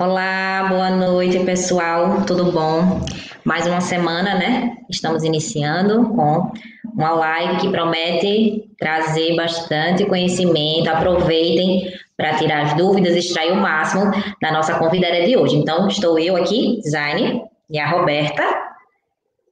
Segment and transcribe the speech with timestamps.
[0.00, 2.24] Olá, boa noite, pessoal.
[2.24, 3.00] Tudo bom?
[3.44, 4.76] Mais uma semana, né?
[4.88, 6.52] Estamos iniciando com
[6.94, 10.88] uma live que promete trazer bastante conhecimento.
[10.88, 15.56] Aproveitem para tirar as dúvidas, extrair o máximo da nossa convidada de hoje.
[15.56, 18.44] Então, estou eu aqui, Zaine, e a Roberta.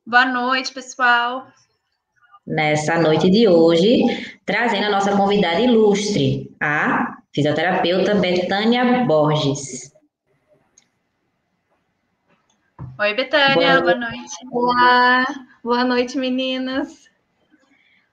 [0.06, 1.48] Boa noite, pessoal.
[2.47, 4.05] Nessa noite de hoje,
[4.47, 9.95] trazendo a nossa convidada ilustre, a fisioterapeuta Betânia Borges.
[12.98, 14.36] Oi, Betânia, boa, boa noite.
[14.50, 15.27] Olá,
[15.62, 17.10] boa noite, meninas.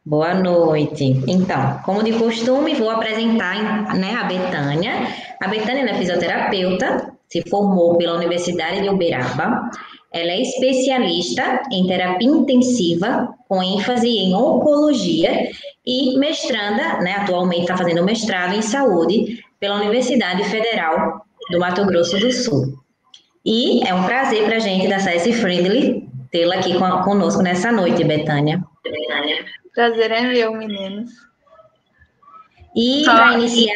[0.06, 1.24] Boa noite.
[1.26, 5.08] Então, como de costume, vou apresentar né, a Betânia.
[5.42, 9.72] A Betânia é fisioterapeuta, se formou pela Universidade de Uberaba.
[10.12, 15.50] Ela é especialista em terapia intensiva, com ênfase em oncologia
[15.86, 22.20] e mestranda, né, atualmente está fazendo mestrado em saúde pela Universidade Federal do Mato Grosso
[22.20, 22.83] do Sul.
[23.46, 28.04] E é um prazer para a gente da CS Friendly tê-la aqui conosco nessa noite,
[28.04, 28.64] Betânia.
[29.74, 31.12] Prazer é meu, meninos.
[32.76, 33.76] E para iniciar.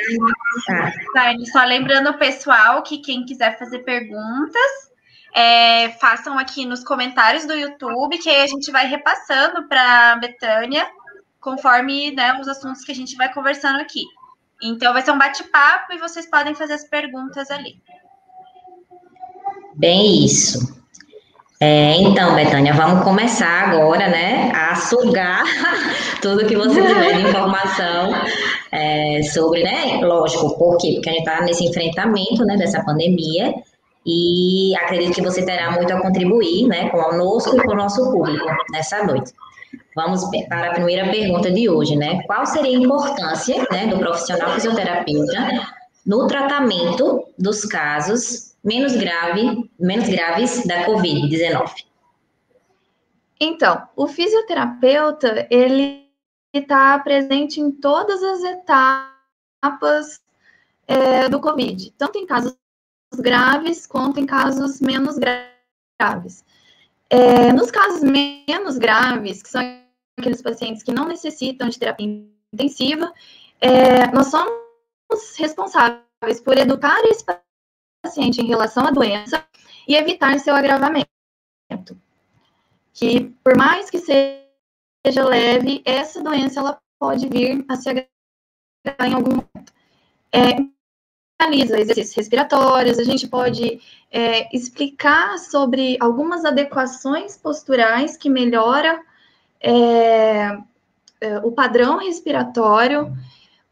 [1.13, 4.91] Tá, só lembrando o pessoal que quem quiser fazer perguntas,
[5.35, 10.15] é, façam aqui nos comentários do YouTube, que aí a gente vai repassando para a
[10.15, 10.89] Betânia,
[11.39, 14.03] conforme né, os assuntos que a gente vai conversando aqui.
[14.63, 17.79] Então vai ser um bate-papo e vocês podem fazer as perguntas ali.
[19.77, 20.75] Bem isso.
[21.59, 25.43] É, então, Betânia, vamos começar agora, né, a sugar
[26.19, 28.11] tudo que você tiver de informação
[28.71, 30.93] é, sobre, né, lógico, por quê?
[30.95, 33.53] Porque a gente está nesse enfrentamento, né, dessa pandemia
[34.03, 38.47] e acredito que você terá muito a contribuir, né, conosco e com o nosso público
[38.71, 39.31] nessa noite.
[39.95, 44.53] Vamos para a primeira pergunta de hoje, né, qual seria a importância, né, do profissional
[44.53, 45.67] fisioterapeuta
[46.03, 51.85] no tratamento dos casos menos grave, menos graves da COVID-19?
[53.39, 56.05] Então, o fisioterapeuta, ele
[56.53, 60.21] está presente em todas as etapas
[60.85, 62.57] é, do COVID, tanto em casos
[63.15, 66.43] graves quanto em casos menos graves.
[67.09, 69.61] É, nos casos menos graves, que são
[70.19, 73.13] aqueles pacientes que não necessitam de terapia intensiva,
[73.61, 74.51] é, nós somos
[75.37, 77.23] responsáveis por educar esse
[78.01, 79.43] paciente em relação à doença
[79.87, 81.07] e evitar seu agravamento.
[82.93, 89.13] Que, por mais que seja leve, essa doença ela pode vir a se agravar em
[89.13, 89.73] algum momento.
[90.31, 90.55] É,
[91.39, 93.79] realiza exercícios respiratórios, a gente pode
[94.11, 98.99] é, explicar sobre algumas adequações posturais que melhora
[99.61, 100.57] é,
[101.21, 103.15] é o padrão respiratório.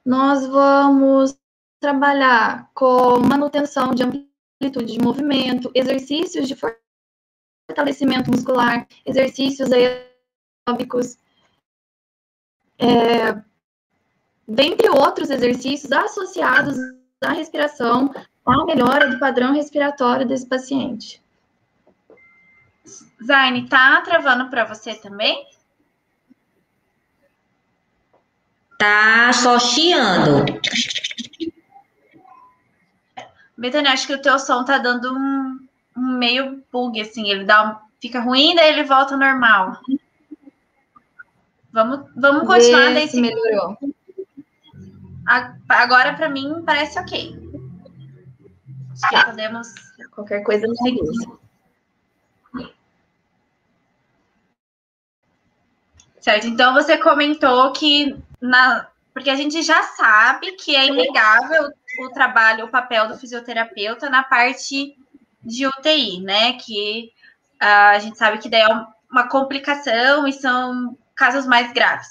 [0.06, 1.36] Nós vamos
[1.86, 6.56] trabalhar com manutenção de amplitude de movimento, exercícios de
[7.70, 11.16] fortalecimento muscular, exercícios aeróbicos,
[12.80, 13.40] é,
[14.48, 16.76] dentre outros exercícios associados
[17.22, 18.12] à respiração,
[18.44, 21.24] à melhora do padrão respiratório desse paciente.
[23.24, 25.46] Zaine, tá travando para você também?
[28.80, 30.46] Tá só chiando.
[33.58, 37.72] Betânia, acho que o teu som tá dando um, um meio bug, assim, ele dá
[37.72, 39.80] um, fica ruim, daí ele volta normal.
[41.72, 43.08] Vamos, vamos continuar daí.
[43.08, 43.78] Se melhorou.
[45.68, 47.46] Agora, para mim, parece ok.
[48.94, 49.68] Acho que podemos.
[50.12, 51.28] Qualquer coisa no seguinte.
[56.22, 62.10] Certo, então você comentou que na, porque a gente já sabe que é inegável o
[62.10, 64.96] trabalho, o papel do fisioterapeuta na parte
[65.44, 66.54] de UTI, né?
[66.54, 67.12] Que
[67.62, 72.08] uh, a gente sabe que daí é uma complicação e são casos mais graves.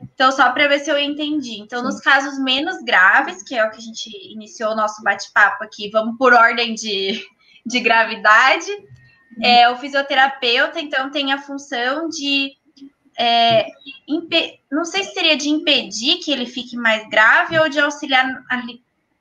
[0.00, 1.58] Então, só para ver se eu entendi.
[1.60, 1.86] Então, Sim.
[1.86, 5.90] nos casos menos graves, que é o que a gente iniciou o nosso bate-papo aqui,
[5.90, 7.24] vamos por ordem de,
[7.64, 8.70] de gravidade,
[9.42, 12.56] é, o fisioterapeuta, então, tem a função de
[13.18, 13.70] é,
[14.70, 18.26] não sei se seria de impedir que ele fique mais grave ou de auxiliar.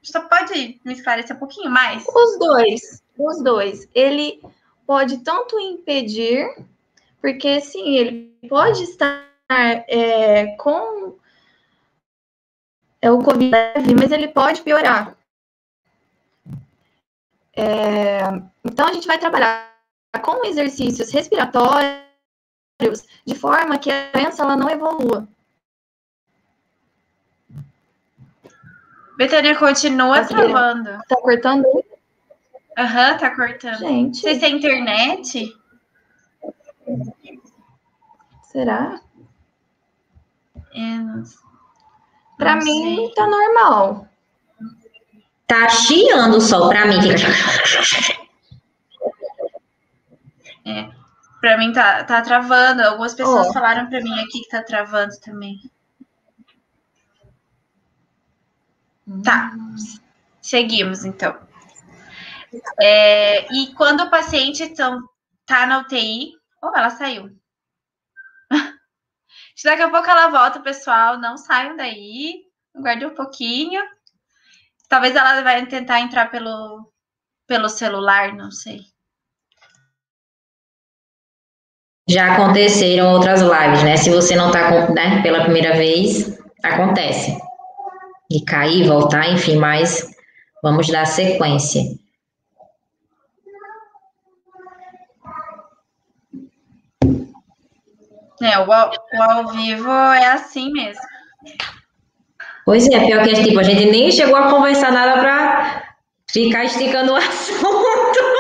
[0.06, 2.06] Só pode me esclarecer um pouquinho mais?
[2.08, 3.88] Os dois, os dois.
[3.94, 4.40] Ele
[4.86, 6.48] pode tanto impedir,
[7.20, 11.18] porque sim, ele pode estar é, com
[13.02, 15.16] é, o Covid leve, mas ele pode piorar.
[17.56, 18.20] É,
[18.64, 19.74] então a gente vai trabalhar
[20.22, 22.04] com exercícios respiratórios
[23.26, 25.28] de forma que a doença ela não evolua.
[29.18, 31.00] Betânia continua tá travando.
[31.08, 31.66] Tá cortando?
[32.78, 33.78] Aham, uhum, tá cortando.
[33.80, 34.18] Gente.
[34.18, 35.56] Se é internet.
[38.44, 39.00] Será?
[40.74, 41.24] É, não,
[42.38, 43.14] pra não mim sei.
[43.14, 44.08] tá normal.
[45.48, 46.98] Tá chiando o sol pra mim.
[50.66, 50.90] É.
[51.40, 52.82] Pra mim tá, tá travando.
[52.82, 53.54] Algumas pessoas Ó.
[53.54, 55.60] falaram pra mim aqui que tá travando também.
[59.24, 59.52] Tá.
[60.42, 61.38] Seguimos, então.
[62.80, 65.02] É, e quando o paciente então,
[65.46, 66.34] tá na UTI.
[66.62, 67.30] Oh, ela saiu.
[69.64, 71.18] Daqui a pouco ela volta, pessoal.
[71.18, 72.44] Não saiam daí.
[72.76, 73.82] Guarde um pouquinho.
[74.90, 76.92] Talvez ela vai tentar entrar pelo,
[77.48, 78.82] pelo celular, não sei.
[82.08, 83.98] Já aconteceram outras lives, né?
[83.98, 87.36] Se você não tá com, né, pela primeira vez, acontece.
[88.30, 90.10] E cair, voltar, enfim, mas
[90.64, 91.82] vamos dar sequência.
[98.42, 101.02] É, o ao, o ao vivo é assim mesmo.
[102.66, 105.96] Pois é, pior que tipo, a gente nem chegou a conversar nada para
[106.30, 108.35] ficar esticando o assunto.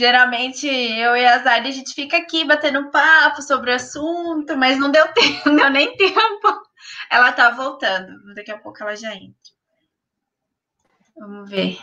[0.00, 4.78] Geralmente eu e a Zari, a gente fica aqui batendo papo sobre o assunto, mas
[4.78, 6.62] não deu tempo, não deu nem tempo.
[7.10, 8.34] Ela tá voltando.
[8.34, 9.36] Daqui a pouco ela já entra.
[11.18, 11.78] Vamos ver.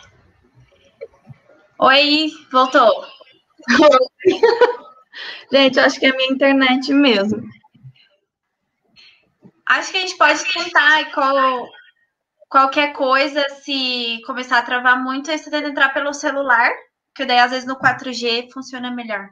[1.78, 3.06] Oi, voltou.
[5.52, 7.40] Gente, acho que é minha internet mesmo.
[9.64, 11.68] Acho que a gente pode tentar qual,
[12.48, 16.72] qualquer coisa, se começar a travar muito, aí você tenta entrar pelo celular,
[17.18, 19.30] que daí às vezes no 4G funciona melhor.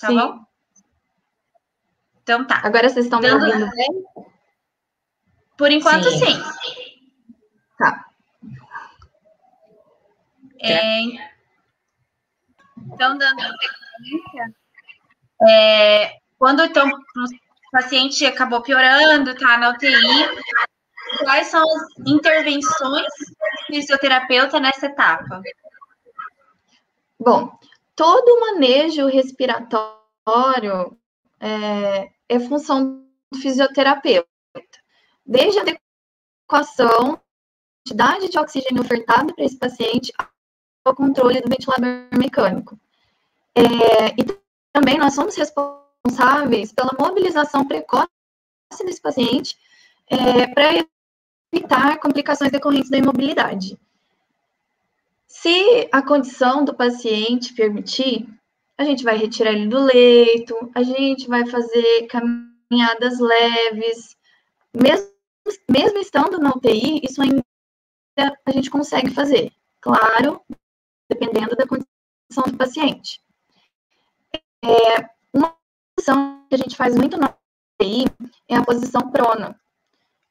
[0.00, 0.16] Tá Sim.
[0.16, 0.44] bom?
[2.22, 2.60] Então tá.
[2.64, 4.04] Agora vocês estão me Dando- ouvindo bem?
[5.56, 6.18] Por enquanto, Sim.
[6.18, 6.42] sim.
[7.76, 8.04] Tá.
[10.60, 11.02] É,
[12.76, 14.54] então, dando sequência,
[15.48, 19.96] é, quando então, o paciente acabou piorando, tá na UTI,
[21.24, 25.42] quais são as intervenções do fisioterapeuta nessa etapa?
[27.18, 27.58] Bom,
[27.96, 30.96] todo o manejo respiratório
[31.40, 34.28] é, é função do fisioterapeuta.
[35.26, 37.20] Desde a adequação,
[37.84, 40.12] quantidade de oxigênio ofertado para esse paciente
[40.84, 42.78] ao controle do ventilador mecânico.
[43.54, 44.24] É, e
[44.72, 48.08] também nós somos responsáveis pela mobilização precoce
[48.84, 49.56] desse paciente
[50.06, 50.86] é, para
[51.52, 53.78] evitar complicações decorrentes da imobilidade.
[55.40, 58.28] Se a condição do paciente permitir,
[58.76, 64.16] a gente vai retirar ele do leito, a gente vai fazer caminhadas leves,
[64.74, 65.08] mesmo,
[65.70, 67.44] mesmo estando na UTI, isso ainda
[68.44, 69.52] a gente consegue fazer.
[69.80, 70.42] Claro,
[71.08, 73.22] dependendo da condição do paciente.
[74.64, 75.56] É, uma
[75.94, 77.32] posição que a gente faz muito na
[77.80, 78.06] UTI
[78.48, 79.56] é a posição prona,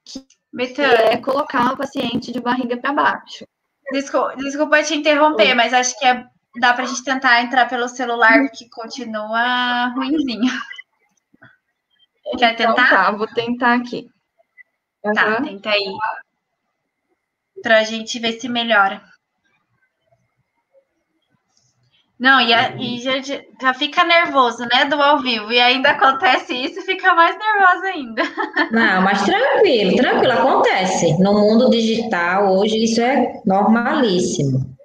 [0.04, 3.48] que Betânia, é colocar o paciente de barriga para baixo.
[3.92, 6.26] Desculpa, desculpa te interromper, mas acho que é-
[6.60, 10.52] dá pra gente tentar entrar pelo celular, que continua ruimzinho.
[12.38, 12.90] Quer Então tentar?
[12.90, 14.08] tá, vou tentar aqui.
[15.14, 15.86] Tá, tenta aí.
[17.62, 19.02] Pra gente ver se melhora.
[22.20, 25.52] Não, e, a- e já, já fica nervoso, né, do ao vivo.
[25.52, 28.24] E ainda acontece isso, fica mais nervoso ainda.
[28.72, 31.18] Não, mas tranquilo, tranquilo, acontece.
[31.22, 34.76] No mundo digital, hoje, isso é normalíssimo.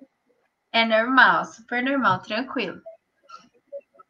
[0.73, 2.81] É normal, super normal, tranquilo.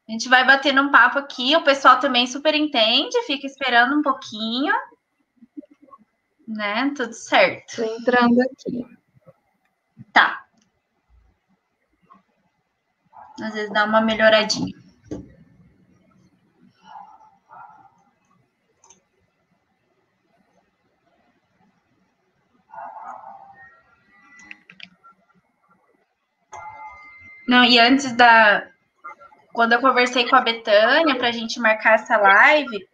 [0.08, 4.02] A gente vai batendo um papo aqui, o pessoal também super entende, fica esperando um
[4.02, 4.74] pouquinho.
[6.46, 6.92] Né?
[6.96, 7.76] Tudo certo.
[7.76, 8.84] Tô entrando aqui.
[10.12, 10.41] Tá.
[13.42, 14.72] Às vezes dá uma melhoradinha.
[27.49, 28.68] Não, e antes da.
[29.52, 32.88] Quando eu conversei com a Betânia para a gente marcar essa live,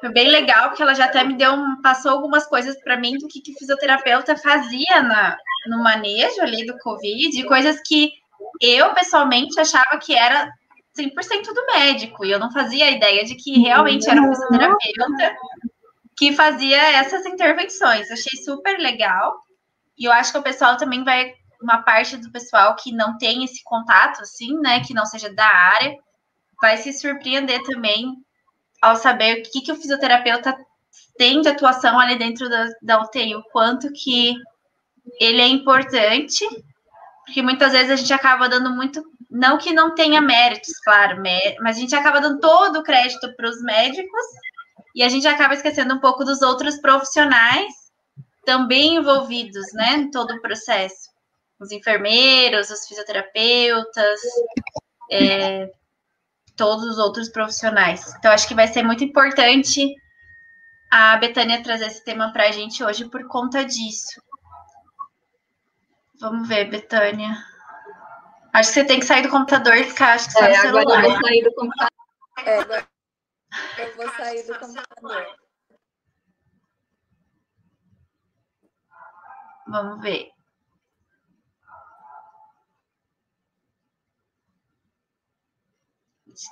[0.00, 3.26] foi bem legal, porque ela já até me deu passou algumas coisas para mim do
[3.26, 8.12] que, que fisioterapeuta fazia na, no manejo ali do Covid, coisas que
[8.60, 10.50] eu pessoalmente achava que era
[10.98, 15.36] 100% do médico, e eu não fazia ideia de que realmente era um fisioterapeuta
[16.16, 18.10] que fazia essas intervenções.
[18.10, 19.38] Achei super legal.
[19.98, 23.44] E eu acho que o pessoal também vai, uma parte do pessoal que não tem
[23.44, 25.94] esse contato, assim, né, que não seja da área,
[26.60, 28.14] vai se surpreender também
[28.80, 30.56] ao saber o que, que o fisioterapeuta
[31.18, 34.34] tem de atuação ali dentro da, da UTI, o quanto que
[35.20, 36.44] ele é importante,
[37.26, 41.20] porque muitas vezes a gente acaba dando muito, não que não tenha méritos, claro,
[41.60, 44.24] mas a gente acaba dando todo o crédito para os médicos
[44.94, 47.74] e a gente acaba esquecendo um pouco dos outros profissionais
[48.44, 51.10] também envolvidos, né, em todo o processo.
[51.58, 54.20] Os enfermeiros, os fisioterapeutas,
[55.10, 55.68] é,
[56.54, 58.14] todos os outros profissionais.
[58.18, 59.92] Então, acho que vai ser muito importante
[60.92, 64.22] a Betânia trazer esse tema para a gente hoje por conta disso.
[66.20, 67.36] Vamos ver, Betânia.
[68.52, 70.62] Acho que você tem que sair do computador e ficar, acho que só é, no
[70.62, 70.82] celular.
[70.82, 71.92] Agora eu vou sair do computador.
[72.38, 72.88] É, agora
[73.78, 75.36] eu vou sair do computador.
[79.68, 80.30] Vamos ver.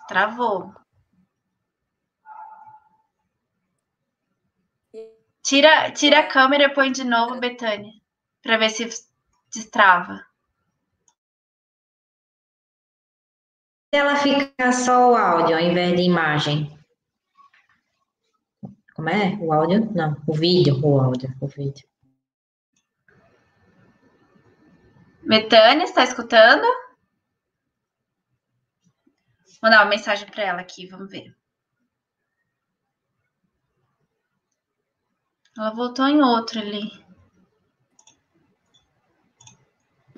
[0.09, 0.75] Travou.
[5.43, 7.93] Tira, tira a câmera e põe de novo, Betânia,
[8.43, 8.89] para ver se
[9.55, 10.27] destrava.
[13.93, 16.77] Ela fica só o áudio ao invés de imagem.
[18.95, 19.37] Como é?
[19.41, 19.91] O áudio?
[19.93, 21.89] Não, o vídeo, o áudio, o vídeo.
[25.23, 26.63] Betânia, está escutando?
[26.63, 26.75] Vou
[29.71, 31.35] mandar uma mensagem para ela aqui, vamos ver.
[35.57, 37.04] Ela voltou em outro ali.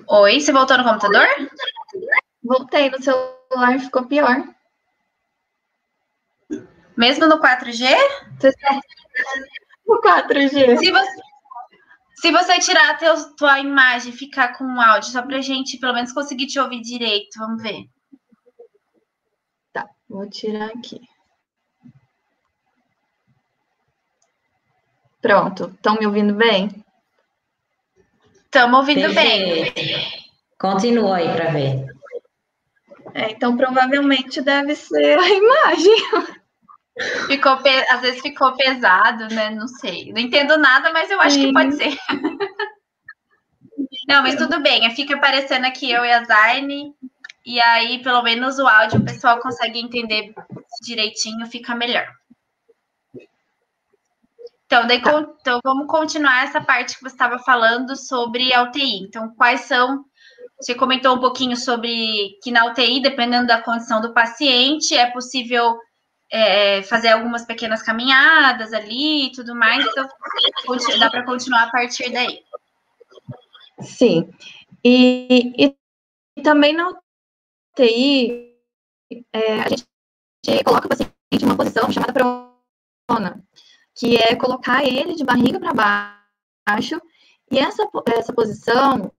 [0.09, 1.27] Oi, você voltou no computador?
[2.41, 4.41] Voltei no celular, ficou pior.
[6.95, 7.85] Mesmo no 4G?
[9.85, 10.77] No 4G.
[10.77, 11.21] Se você,
[12.15, 15.77] se você tirar a teu, tua imagem e ficar com o áudio, só pra gente
[15.77, 17.89] pelo menos conseguir te ouvir direito, vamos ver.
[19.73, 21.01] Tá, vou tirar aqui.
[25.21, 26.69] Pronto, estão me ouvindo bem?
[28.57, 29.71] Estamos ouvindo bem.
[30.57, 31.85] Continua aí para ver.
[33.13, 35.95] É, então provavelmente deve ser a imagem.
[37.27, 39.51] Ficou, às vezes ficou pesado, né?
[39.51, 40.11] Não sei.
[40.11, 41.45] Não entendo nada, mas eu acho Sim.
[41.45, 41.95] que pode ser.
[44.09, 44.89] Não, mas tudo bem.
[44.95, 46.95] Fica aparecendo aqui eu e a Zaine.
[47.45, 50.33] E aí, pelo menos o áudio, o pessoal consegue entender
[50.81, 52.07] direitinho, fica melhor.
[54.67, 55.25] Então, daí, tá.
[55.39, 59.03] então, vamos continuar essa parte que você estava falando sobre a UTI.
[59.03, 60.03] Então, quais são.
[60.59, 65.77] Você comentou um pouquinho sobre que na UTI, dependendo da condição do paciente, é possível
[66.29, 69.85] é, fazer algumas pequenas caminhadas ali e tudo mais.
[69.85, 70.09] Então,
[70.99, 72.43] dá para continuar a partir daí.
[73.79, 74.29] Sim.
[74.83, 75.75] E, e,
[76.35, 76.89] e também na
[77.71, 78.53] UTI,
[79.31, 79.87] é, a gente
[80.65, 82.11] coloca o paciente em uma posição chamada
[83.07, 83.46] prona
[83.97, 85.73] que é colocar ele de barriga para
[86.67, 87.01] baixo,
[87.51, 89.11] e essa, essa posição,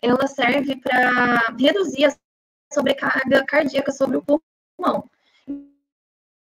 [0.00, 2.16] ela serve para reduzir a
[2.72, 5.10] sobrecarga cardíaca sobre o pulmão.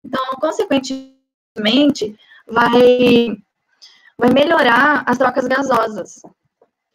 [0.03, 3.35] Então, consequentemente, vai,
[4.17, 6.21] vai melhorar as trocas gasosas.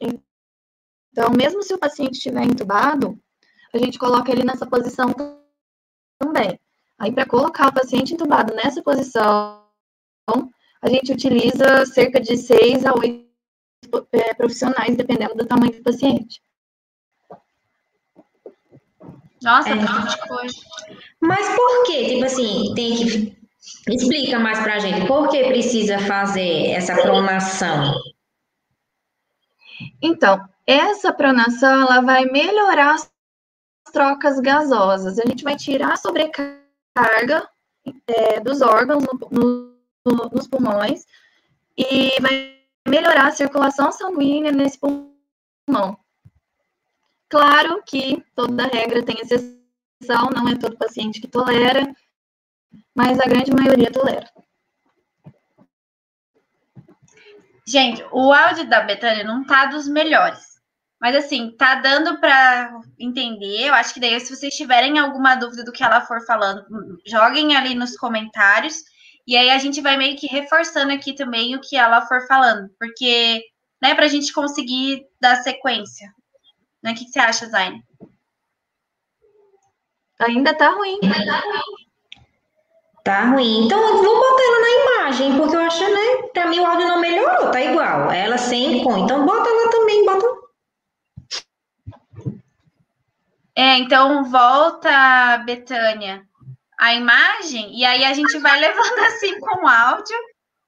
[0.01, 3.21] Então, mesmo se o paciente estiver entubado,
[3.75, 5.15] a gente coloca ele nessa posição
[6.19, 6.59] também.
[6.99, 9.69] Aí, para colocar o paciente entubado nessa posição,
[10.83, 13.27] a gente utiliza cerca de seis a oito
[14.13, 16.41] é, profissionais, dependendo do tamanho do paciente.
[19.43, 19.77] Nossa, é.
[19.77, 20.57] bastante coisa.
[21.21, 23.39] Mas por que, tipo assim, tem que.
[23.89, 27.95] Explica mais pra gente, por que precisa fazer essa pronação?
[30.01, 33.11] Então, essa pronação, ela vai melhorar as
[33.93, 35.19] trocas gasosas.
[35.19, 37.49] A gente vai tirar a sobrecarga
[38.07, 39.78] é, dos órgãos no, no
[40.33, 41.05] nos pulmões
[41.77, 45.99] e vai melhorar a circulação sanguínea nesse pulmão.
[47.29, 51.95] Claro que toda regra tem exceção, não é todo paciente que tolera,
[52.95, 54.31] mas a grande maioria tolera.
[57.67, 60.59] Gente, o áudio da Betânia não tá dos melhores.
[61.01, 63.69] Mas assim, tá dando para entender.
[63.69, 66.65] Eu acho que daí, se vocês tiverem alguma dúvida do que ela for falando,
[67.07, 68.83] joguem ali nos comentários
[69.29, 72.71] e aí a gente vai meio que reforçando aqui também o que ela for falando,
[72.81, 73.45] porque,
[73.83, 76.11] né, para a gente conseguir dar sequência.
[76.83, 76.93] Né?
[76.93, 77.85] O que, que você acha, Zaine?
[80.19, 80.99] Ainda tá ruim.
[83.05, 83.67] Tá ruim.
[83.67, 86.29] Então, eu vou botar ela na imagem, porque eu acho, né?
[86.33, 88.11] Pra mim o áudio não melhorou, tá igual.
[88.11, 88.97] Ela sem com.
[88.97, 90.27] Então, bota ela também, bota.
[93.55, 96.28] É, então volta, Betânia
[96.79, 100.17] a imagem, e aí a gente vai levando assim com o áudio,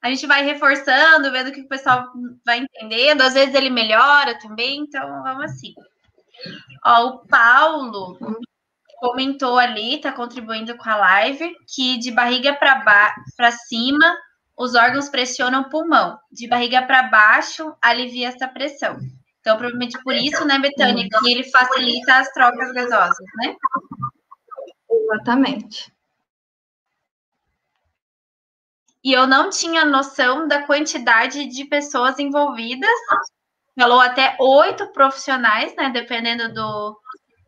[0.03, 2.09] a gente vai reforçando, vendo que o pessoal
[2.45, 3.21] vai entendendo.
[3.21, 5.75] Às vezes ele melhora também, então vamos assim.
[6.85, 8.19] Ó, o Paulo
[8.97, 14.17] comentou ali, está contribuindo com a live, que de barriga para cima
[14.57, 18.99] os órgãos pressionam o pulmão, de barriga para baixo alivia essa pressão.
[19.41, 23.55] Então, provavelmente por isso, né, Betânia, que ele facilita as trocas gasosas, né?
[24.91, 25.91] Exatamente.
[29.03, 32.91] E eu não tinha noção da quantidade de pessoas envolvidas.
[33.79, 35.91] Falou até oito profissionais, né?
[35.91, 36.99] Dependendo do,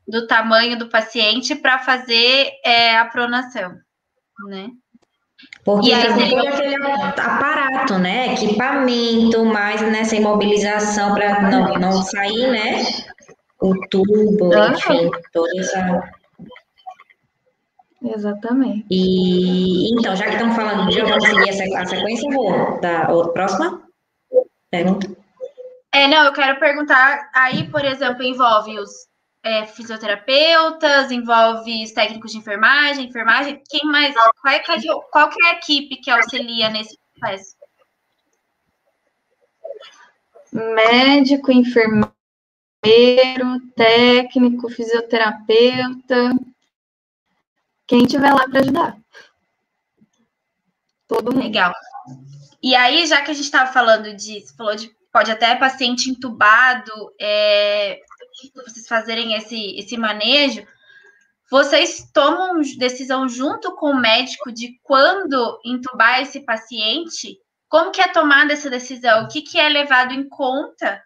[0.09, 3.75] do tamanho do paciente, para fazer é, a pronação,
[4.49, 4.69] né?
[5.65, 8.33] Porque e aí tem aquele aparato, né?
[8.35, 12.83] Equipamento, mais nessa imobilização para não, não sair, né?
[13.61, 16.03] O tubo, enfim, toda essa.
[18.05, 18.87] Exatamente.
[18.91, 23.33] E então, já que estamos falando de vamos seguir essa, a sequência, vou da outra,
[23.33, 23.83] próxima
[24.71, 25.09] pergunta.
[25.93, 28.91] É, não, eu quero perguntar, aí, por exemplo, envolve os
[29.45, 34.15] é, fisioterapeutas, envolve os técnicos de enfermagem, enfermagem, quem mais?
[34.41, 34.63] Qual é,
[35.11, 37.57] qual é a equipe que auxilia nesse processo?
[40.53, 42.11] Médico, enfermeiro,
[43.75, 46.31] técnico, fisioterapeuta,
[47.93, 48.97] quem tiver lá para ajudar.
[51.07, 51.45] Todo mundo.
[51.45, 51.75] Legal.
[52.63, 56.91] E aí, já que a gente estava falando disso, falou de pode até paciente entubado,
[57.21, 58.01] é,
[58.65, 60.67] vocês fazerem esse, esse manejo,
[61.51, 67.39] vocês tomam decisão junto com o médico de quando entubar esse paciente?
[67.69, 69.25] Como que é tomada essa decisão?
[69.25, 71.05] O que, que é levado em conta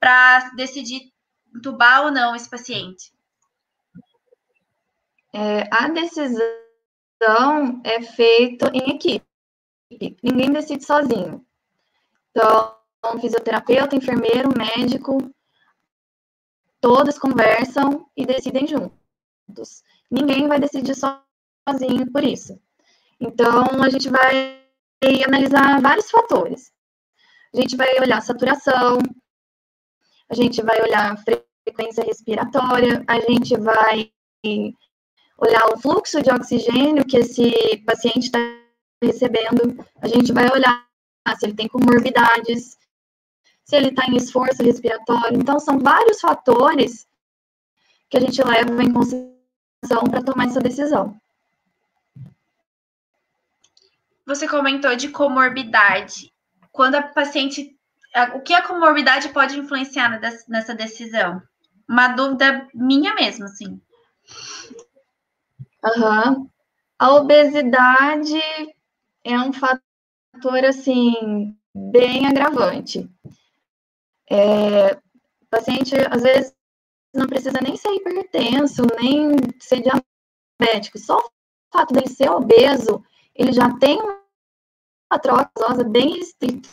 [0.00, 1.12] para decidir
[1.54, 3.12] entubar ou não esse paciente?
[5.40, 6.42] É, a decisão
[7.84, 9.24] é feita em equipe.
[10.20, 11.46] Ninguém decide sozinho.
[12.30, 12.74] Então,
[13.20, 15.32] fisioterapeuta, enfermeiro, médico,
[16.80, 19.84] todas conversam e decidem juntos.
[20.10, 22.60] Ninguém vai decidir sozinho por isso.
[23.20, 24.60] Então, a gente vai
[25.24, 26.72] analisar vários fatores.
[27.54, 28.98] A gente vai olhar saturação,
[30.28, 31.16] a gente vai olhar
[31.64, 34.12] frequência respiratória, a gente vai
[35.38, 38.38] olhar o fluxo de oxigênio que esse paciente está
[39.02, 40.86] recebendo, a gente vai olhar
[41.38, 42.76] se ele tem comorbidades,
[43.64, 45.38] se ele está em esforço respiratório.
[45.38, 47.06] Então, são vários fatores
[48.10, 51.14] que a gente leva em consideração para tomar essa decisão.
[54.26, 56.32] Você comentou de comorbidade.
[56.72, 57.76] Quando a paciente.
[58.34, 61.42] O que a comorbidade pode influenciar nessa decisão?
[61.86, 63.80] Uma dúvida minha mesmo, assim.
[65.84, 66.48] Uhum.
[66.98, 68.40] A obesidade
[69.24, 73.08] é um fator, assim, bem agravante.
[74.28, 76.54] É, o paciente, às vezes,
[77.14, 80.98] não precisa nem ser hipertenso, nem ser diabético.
[80.98, 81.30] Só o
[81.72, 83.02] fato dele ser obeso,
[83.34, 86.68] ele já tem uma troca gasosa bem restrita,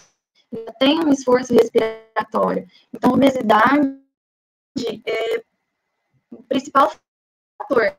[0.51, 2.67] já tem um esforço respiratório.
[2.91, 4.01] Então, obesidade
[5.05, 5.43] é
[6.31, 6.91] o principal
[7.61, 7.97] fator.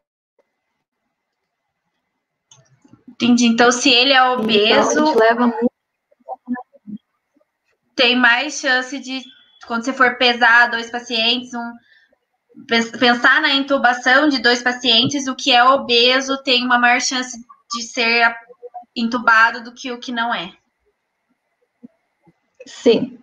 [3.16, 3.46] Entendi.
[3.46, 5.72] Então, se ele é obeso, então, leva muito...
[7.94, 9.22] tem mais chance de
[9.66, 11.72] quando você for pesar dois pacientes, um,
[12.98, 17.38] pensar na intubação de dois pacientes, o que é obeso tem uma maior chance
[17.74, 18.36] de ser
[18.94, 20.52] intubado do que o que não é.
[22.66, 23.18] Sim.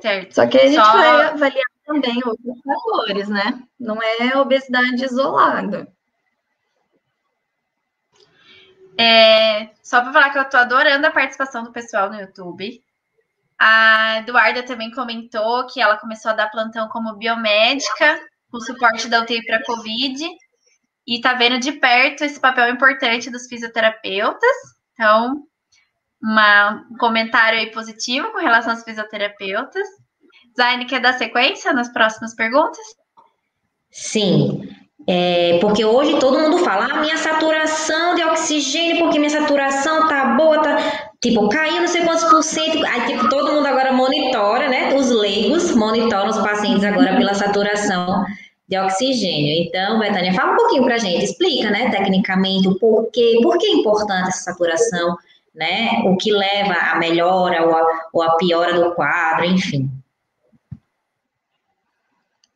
[0.00, 0.34] Certo.
[0.34, 0.92] Só que a gente Só...
[0.92, 3.62] vai avaliar também outros fatores, né?
[3.78, 5.92] Não é obesidade isolada.
[9.02, 12.80] É, só para falar que eu tô adorando a participação do pessoal no YouTube.
[13.58, 19.20] A Eduarda também comentou que ela começou a dar plantão como biomédica, com suporte da
[19.22, 20.24] UTI para Covid,
[21.04, 24.56] e está vendo de perto esse papel importante dos fisioterapeutas.
[24.92, 25.42] Então,
[26.22, 29.88] uma, um comentário aí positivo com relação aos fisioterapeutas.
[30.56, 32.84] Zaine, quer dar sequência nas próximas perguntas?
[33.90, 34.61] Sim.
[35.06, 40.24] É, porque hoje todo mundo fala, ah, minha saturação de oxigênio, porque minha saturação tá
[40.36, 40.76] boa, tá.
[41.20, 42.84] Tipo, caiu não sei quantos por cento.
[42.86, 44.94] Aí, tipo, todo mundo agora monitora, né?
[44.94, 48.24] Os leigos monitoram os pacientes agora pela saturação
[48.68, 49.66] de oxigênio.
[49.66, 53.72] Então, Betânia, fala um pouquinho pra gente, explica, né, tecnicamente, o porquê, por que é
[53.72, 55.16] importante essa saturação,
[55.54, 56.02] né?
[56.06, 59.90] O que leva à melhora ou a, ou a piora do quadro, enfim.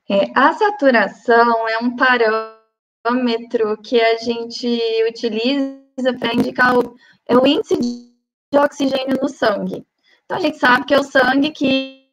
[0.08, 7.46] É, a saturação é um parâmetro que a gente utiliza para indicar o, é o
[7.46, 9.84] índice de oxigênio no sangue.
[10.24, 12.08] Então, a gente sabe que é o sangue que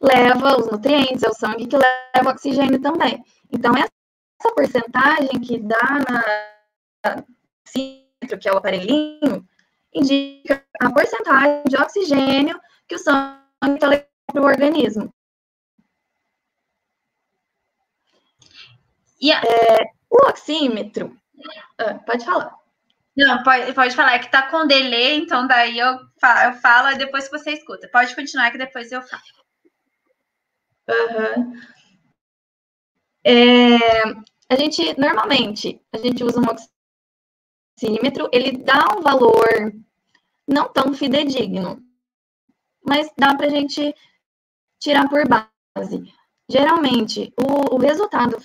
[0.00, 3.22] leva os nutrientes, é o sangue que leva oxigênio também.
[3.50, 7.22] Então, essa porcentagem que dá na
[7.66, 9.46] centro, que é o aparelhinho,
[9.94, 15.12] indica a porcentagem de oxigênio que o sangue está levando para o organismo.
[19.20, 19.40] E a...
[19.40, 21.16] é, o oxímetro,
[21.78, 22.54] ah, pode falar.
[23.16, 26.90] Não, pode, pode falar, é que tá com delay, então daí eu falo, eu falo
[26.90, 27.88] e depois você escuta.
[27.88, 29.22] Pode continuar que depois eu falo.
[30.88, 31.60] Uhum.
[33.24, 33.76] É,
[34.48, 39.72] a gente, normalmente, a gente usa um oxímetro, ele dá um valor
[40.46, 41.82] não tão fidedigno,
[42.84, 43.94] mas dá para a gente
[44.78, 46.14] tirar por base.
[46.48, 48.38] Geralmente, o, o, resultado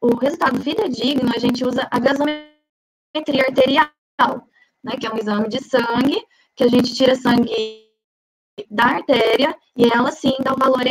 [0.00, 3.90] o resultado fidedigno, a gente usa a gasometria arterial,
[4.82, 7.88] né, que é um exame de sangue, que a gente tira sangue
[8.70, 10.82] da artéria e ela sim dá o valor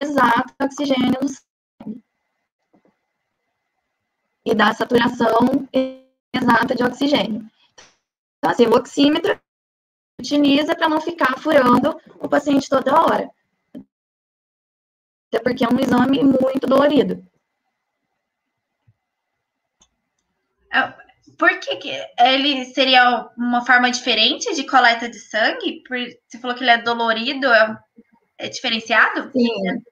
[0.00, 2.02] exato do oxigênio no sangue.
[4.44, 5.68] E dá a saturação
[6.32, 7.48] exata de oxigênio.
[8.38, 9.40] Então, assim, o oxímetro
[10.20, 13.30] utiliza para não ficar furando o paciente toda hora.
[15.28, 17.26] Até porque é um exame muito dolorido.
[20.65, 20.65] É,
[21.38, 25.82] por que, que ele seria uma forma diferente de coleta de sangue?
[26.26, 27.78] Você falou que ele é dolorido, é,
[28.38, 29.30] é diferenciado?
[29.32, 29.82] Sim.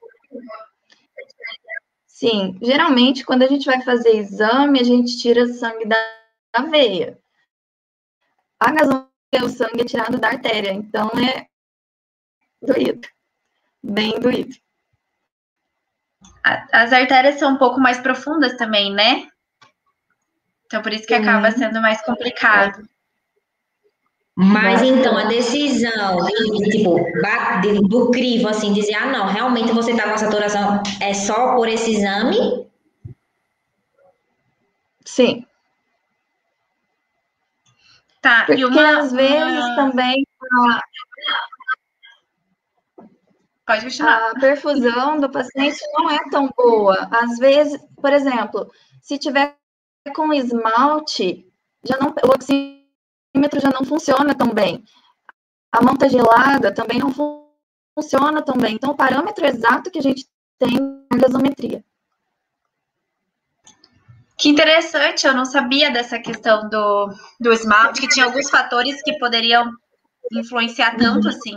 [2.06, 5.96] Sim, geralmente quando a gente vai fazer exame, a gente tira sangue da,
[6.56, 7.18] da veia.
[8.58, 11.46] A gasometria, o sangue é tirado da artéria, então é
[12.62, 13.06] doído,
[13.82, 14.56] bem doído.
[16.72, 19.28] As artérias são um pouco mais profundas também, né?
[20.66, 22.88] Então, por isso que acaba sendo mais complicado.
[24.36, 26.96] Mas então, a decisão de, tipo,
[27.88, 31.92] do crivo, assim, dizer, ah, não, realmente você está com saturação, é só por esse
[31.92, 32.66] exame?
[35.04, 35.46] Sim.
[38.20, 39.76] Tá, Porque e uma, às vezes uma...
[39.76, 40.26] também
[43.66, 44.30] Pode continuar.
[44.30, 47.08] a perfusão do paciente não é tão boa.
[47.10, 49.56] Às vezes, por exemplo, se tiver
[50.12, 51.46] com esmalte,
[51.84, 54.84] já não, o oxímetro já não funciona tão bem.
[55.72, 57.44] A mão tá gelada também não fun
[57.96, 58.74] funciona tão bem.
[58.74, 60.26] Então, o parâmetro exato que a gente
[60.58, 61.84] tem é a gasometria.
[64.36, 69.16] Que interessante, eu não sabia dessa questão do, do esmalte, que tinha alguns fatores que
[69.18, 69.70] poderiam
[70.32, 71.56] influenciar tanto assim.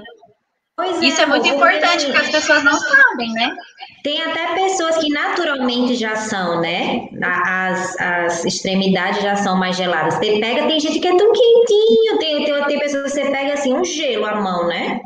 [0.77, 3.57] Pois Isso é, é muito importante, porque as pessoas não sabem, né?
[4.03, 7.09] Tem até pessoas que naturalmente já são, né?
[7.23, 10.13] As, as extremidades já são mais geladas.
[10.13, 13.55] Você pega, tem gente que é tão quentinho, tem, tem, tem pessoas que você pega
[13.55, 15.01] assim, um gelo à mão, né?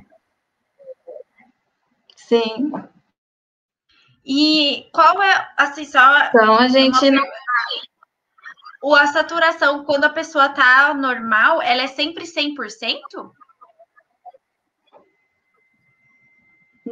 [2.18, 2.74] Sim.
[4.26, 6.26] E qual é, assim, só.
[6.26, 7.24] Então, a gente não.
[8.84, 13.32] O, a saturação, quando a pessoa tá normal, ela é sempre 100%?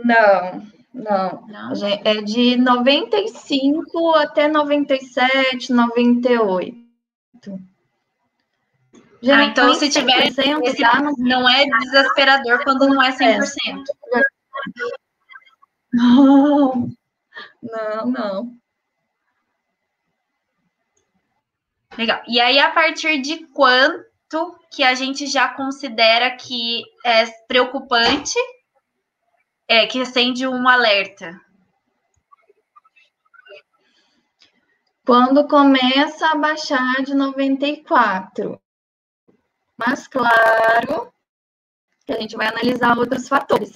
[0.03, 1.47] Não, não.
[1.47, 1.73] não.
[2.03, 6.77] É de 95 até 97, 98.
[9.31, 11.13] ah, então se tiver esse, não...
[11.17, 13.45] não é desesperador quando não é 100%.
[15.91, 16.91] Não,
[17.63, 18.59] não, não.
[21.97, 22.21] Legal.
[22.27, 28.37] E aí, a partir de quanto que a gente já considera que é preocupante
[29.69, 31.39] é, que acende um alerta?
[35.05, 38.59] Quando começa a baixar de 94.
[39.77, 41.13] Mas, claro,
[42.05, 43.71] que a gente vai analisar outros fatores.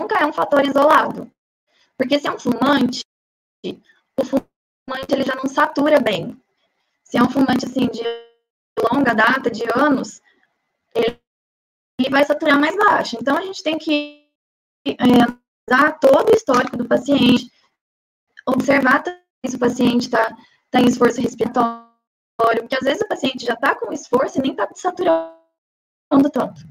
[0.00, 1.30] Nunca é um fator isolado.
[1.96, 3.02] Porque se é um fumante,
[4.20, 6.38] o fumante ele já não satura bem.
[7.02, 8.02] Se é um fumante assim de
[8.92, 10.20] longa data, de anos,
[10.94, 11.18] ele,
[12.10, 13.16] vai saturar mais baixo.
[13.20, 14.23] Então a gente tem que
[14.98, 17.50] analisar todo o histórico do paciente,
[18.46, 19.02] observar
[19.46, 20.36] se o paciente está
[20.70, 21.88] tá em esforço respiratório,
[22.60, 25.34] porque às vezes o paciente já está com esforço e nem está saturando
[26.32, 26.62] tanto.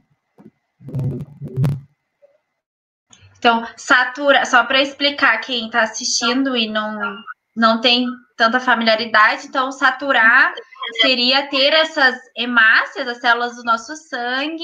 [3.38, 7.18] Então, satura, só para explicar quem está assistindo e não,
[7.56, 10.54] não tem tanta familiaridade, então saturar
[11.02, 14.64] seria ter essas hemácias, as células do nosso sangue,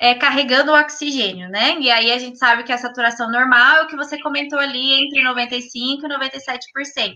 [0.00, 1.76] é, carregando o oxigênio, né?
[1.80, 5.04] E aí a gente sabe que a saturação normal é o que você comentou ali
[5.04, 6.08] entre 95% e
[7.04, 7.14] 97%.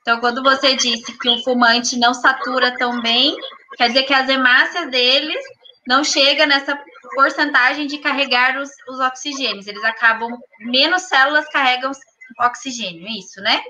[0.00, 3.36] Então, quando você disse que um fumante não satura tão bem,
[3.76, 5.42] quer dizer que as hemácias deles
[5.86, 6.80] não chega nessa
[7.14, 9.66] porcentagem de carregar os, os oxigênios.
[9.66, 11.92] Eles acabam, menos células carregam
[12.40, 13.60] oxigênio, isso, né?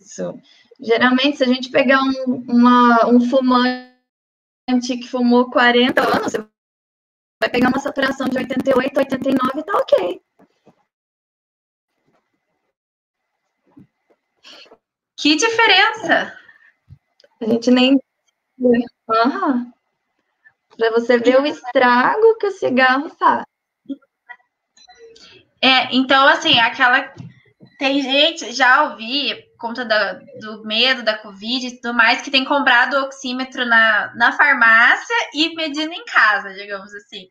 [0.00, 0.38] Isso.
[0.80, 3.91] Geralmente, se a gente pegar um, uma, um fumante
[4.80, 6.38] que fumou 40 anos, você
[7.40, 10.22] vai pegar uma saturação de 88, 89 e tá ok.
[15.16, 16.38] Que diferença!
[17.40, 18.00] A gente nem.
[18.58, 19.72] Uhum.
[20.76, 23.44] Para você ver o estrago que o cigarro faz.
[25.60, 27.12] É, então, assim, aquela.
[27.82, 32.30] Tem gente, já ouvi, por conta da, do medo da Covid e tudo mais, que
[32.30, 37.26] tem comprado oxímetro na, na farmácia e medindo em casa, digamos assim.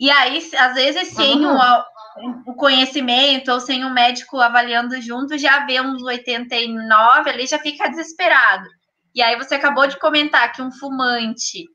[0.00, 1.54] E aí, às vezes, sem uhum.
[1.54, 7.58] o, o conhecimento ou sem um médico avaliando junto, já vê uns 89 ali, já
[7.58, 8.66] fica desesperado.
[9.14, 11.66] E aí você acabou de comentar que um fumante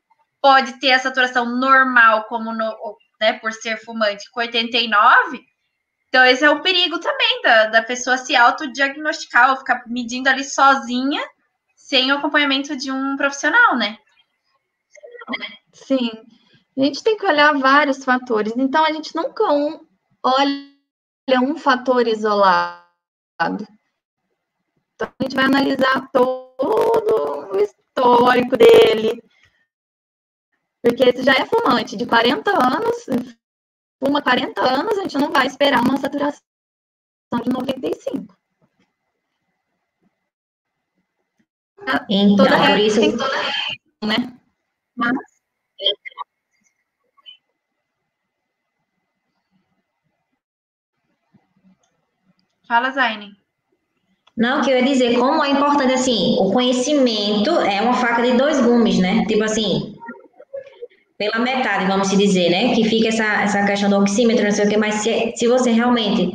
[0.42, 2.76] pode ter a saturação normal, como no,
[3.20, 5.44] né, por ser fumante, com 89.
[6.14, 10.44] Então, esse é o perigo também da, da pessoa se autodiagnosticar ou ficar medindo ali
[10.44, 11.20] sozinha,
[11.74, 13.98] sem o acompanhamento de um profissional, né?
[15.72, 16.12] Sim.
[16.78, 18.52] A gente tem que olhar vários fatores.
[18.56, 19.84] Então, a gente nunca um,
[20.22, 22.78] olha um fator isolado.
[24.94, 29.20] Então, a gente vai analisar todo o histórico dele,
[30.80, 33.34] porque esse já é fumante de 40 anos,
[34.04, 36.42] fuma 40 anos, a gente não vai esperar uma saturação
[37.42, 38.36] de 95.
[42.08, 43.00] Então, toda por isso...
[43.00, 43.36] tem toda
[44.04, 44.38] né?
[44.94, 45.12] Mas...
[52.66, 53.36] Fala, Zaine.
[54.36, 58.36] Não, que eu ia dizer, como é importante, assim, o conhecimento é uma faca de
[58.36, 59.24] dois gumes, né?
[59.26, 59.93] Tipo assim,
[61.18, 62.74] pela metade, vamos dizer, né?
[62.74, 65.70] Que fica essa, essa questão do oxímetro, não sei o que, mas se, se você
[65.70, 66.32] realmente.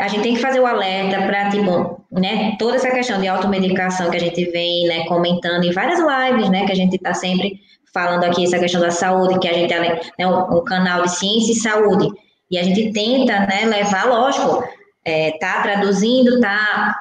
[0.00, 2.56] A gente tem que fazer o alerta para, tipo, né?
[2.58, 6.66] Toda essa questão de automedicação que a gente vem, né, comentando em várias lives, né?
[6.66, 7.60] Que a gente está sempre
[7.92, 11.52] falando aqui, essa questão da saúde, que a gente é né, um canal de ciência
[11.52, 12.08] e saúde.
[12.50, 14.64] E a gente tenta, né, levar, lógico,
[15.04, 16.96] é, tá traduzindo, tá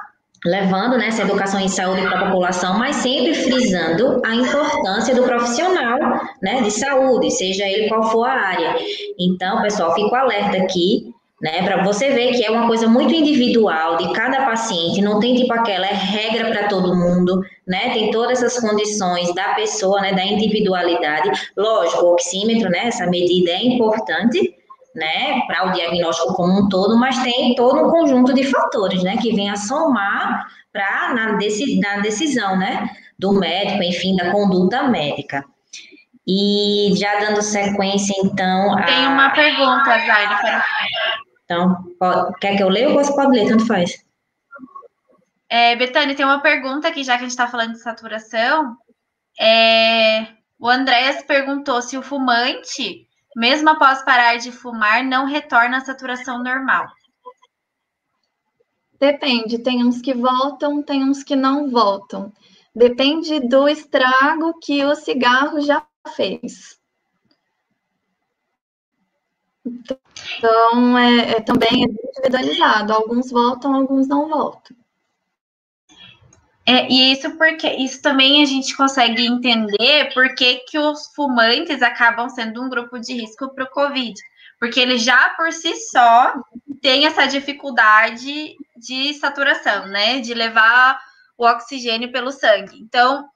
[0.45, 5.23] levando né, essa educação em saúde para a população, mas sempre frisando a importância do
[5.23, 5.99] profissional
[6.41, 8.75] né, de saúde, seja ele qual for a área.
[9.19, 13.97] Então, pessoal, fico alerta aqui, né, para você ver que é uma coisa muito individual
[13.97, 18.43] de cada paciente, não tem tipo aquela é regra para todo mundo, né, tem todas
[18.43, 21.31] essas condições da pessoa, né, da individualidade.
[21.57, 24.55] Lógico, o oxímetro, né, essa medida é importante,
[24.95, 29.17] né, para o diagnóstico como um todo, mas tem todo um conjunto de fatores, né,
[29.17, 35.45] que vem a somar para na, na decisão, né, do médico, enfim, da conduta médica.
[36.27, 38.77] E já dando sequência, então.
[38.77, 38.83] A...
[38.83, 40.35] Tem uma pergunta, Zaire.
[40.41, 40.65] Para...
[41.45, 43.47] Então, pode, quer que eu leia ou você pode ler?
[43.47, 44.05] Tanto faz.
[45.49, 48.77] É, Betânia, tem uma pergunta aqui, já que a gente está falando de saturação.
[49.39, 50.27] É,
[50.59, 56.43] o Andréas perguntou se o fumante mesmo após parar de fumar, não retorna à saturação
[56.43, 56.87] normal?
[58.99, 62.31] Depende, tem uns que voltam, tem uns que não voltam.
[62.73, 66.79] Depende do estrago que o cigarro já fez.
[69.65, 72.93] Então, é, é também é individualizado.
[72.93, 74.75] Alguns voltam, alguns não voltam.
[76.71, 82.29] É, e isso porque isso também a gente consegue entender por que, os fumantes acabam
[82.29, 84.13] sendo um grupo de risco para o Covid.
[84.57, 86.33] Porque eles já por si só
[86.81, 90.21] têm essa dificuldade de saturação, né?
[90.21, 90.97] De levar
[91.37, 92.79] o oxigênio pelo sangue.
[92.79, 93.27] Então,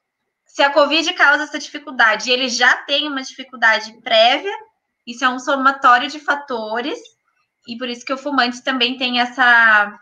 [0.46, 4.54] se a Covid causa essa dificuldade e ele já tem uma dificuldade prévia,
[5.06, 6.98] isso é um somatório de fatores,
[7.68, 9.94] e por isso que o fumante também tem essa,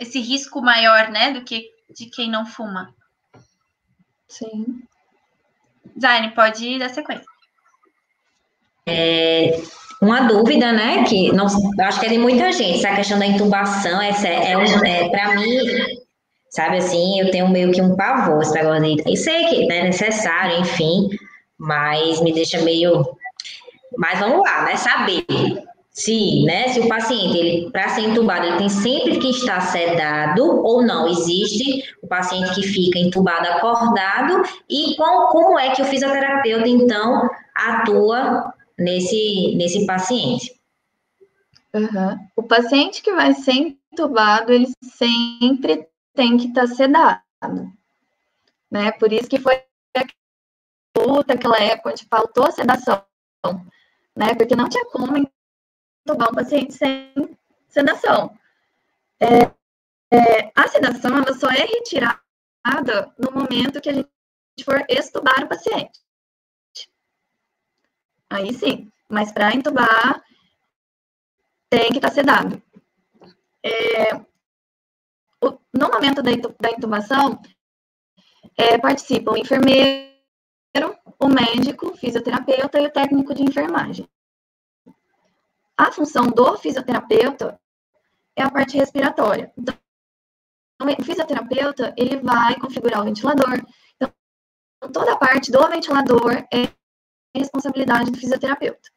[0.00, 2.94] esse risco maior, né, do que de quem não fuma.
[4.28, 4.82] Sim.
[6.00, 7.24] Zaine, pode dar sequência.
[8.86, 9.62] É,
[10.00, 11.04] uma dúvida, né?
[11.04, 11.46] Que não,
[11.80, 15.36] acho que é de muita gente, essa questão da intubação, essa é, é, é para
[15.36, 15.58] mim,
[16.50, 19.02] sabe assim, eu tenho meio que um pavor esse negócio de.
[19.10, 21.08] Eu sei que é necessário, enfim,
[21.56, 23.16] mas me deixa meio.
[23.96, 24.76] Mas vamos lá, né?
[24.76, 25.24] Saber
[25.94, 30.42] se, né, se o paciente, ele, para ser entubado, ele tem sempre que estar sedado
[30.44, 35.84] ou não, existe o paciente que fica entubado acordado e qual, como é que o
[35.84, 40.60] fisioterapeuta, então, atua nesse, nesse paciente?
[41.72, 42.18] Uhum.
[42.34, 47.22] O paciente que vai ser entubado, ele sempre tem que estar sedado,
[48.68, 48.90] né?
[48.98, 49.62] Por isso que foi
[51.28, 53.04] aquela época onde faltou sedação,
[54.16, 54.34] né?
[54.34, 55.16] Porque não tinha como
[56.04, 57.12] entubar um paciente sem
[57.68, 58.36] sedação.
[59.18, 59.42] É,
[60.14, 62.20] é, a sedação ela só é retirada
[63.18, 64.08] no momento que a gente
[64.64, 66.00] for extubar o paciente.
[68.30, 70.22] Aí sim, mas para entubar
[71.70, 72.62] tem que estar tá sedado.
[73.62, 74.14] É,
[75.40, 77.40] o, no momento da, da intubação,
[78.56, 80.12] é, participam o enfermeiro,
[81.18, 84.08] o médico, o fisioterapeuta e o técnico de enfermagem.
[85.76, 87.58] A função do fisioterapeuta
[88.36, 89.52] é a parte respiratória.
[89.56, 89.74] Então,
[90.80, 93.64] o fisioterapeuta, ele vai configurar o ventilador.
[93.96, 94.12] Então,
[94.92, 96.68] toda a parte do ventilador é
[97.34, 98.90] responsabilidade do fisioterapeuta.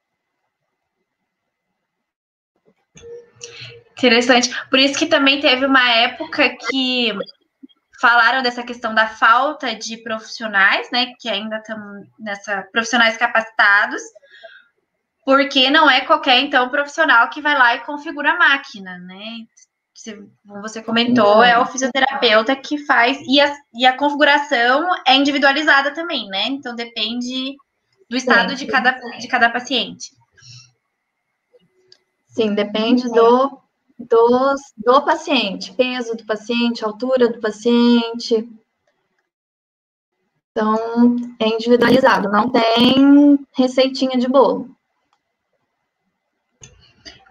[3.92, 4.50] Interessante.
[4.70, 7.12] Por isso que também teve uma época que
[8.00, 14.02] falaram dessa questão da falta de profissionais, né, que ainda estão nessa profissionais capacitados,
[15.28, 19.46] porque não é qualquer então profissional que vai lá e configura a máquina, né?
[20.48, 25.94] Como você comentou, é o fisioterapeuta que faz e a, e a configuração é individualizada
[25.94, 26.46] também, né?
[26.48, 27.58] Então depende
[28.10, 30.16] do estado de cada, de cada paciente.
[32.30, 33.60] Sim, depende do
[34.00, 38.50] dos, do paciente, peso do paciente, altura do paciente.
[40.52, 44.77] Então, é individualizado, não tem receitinha de bolo.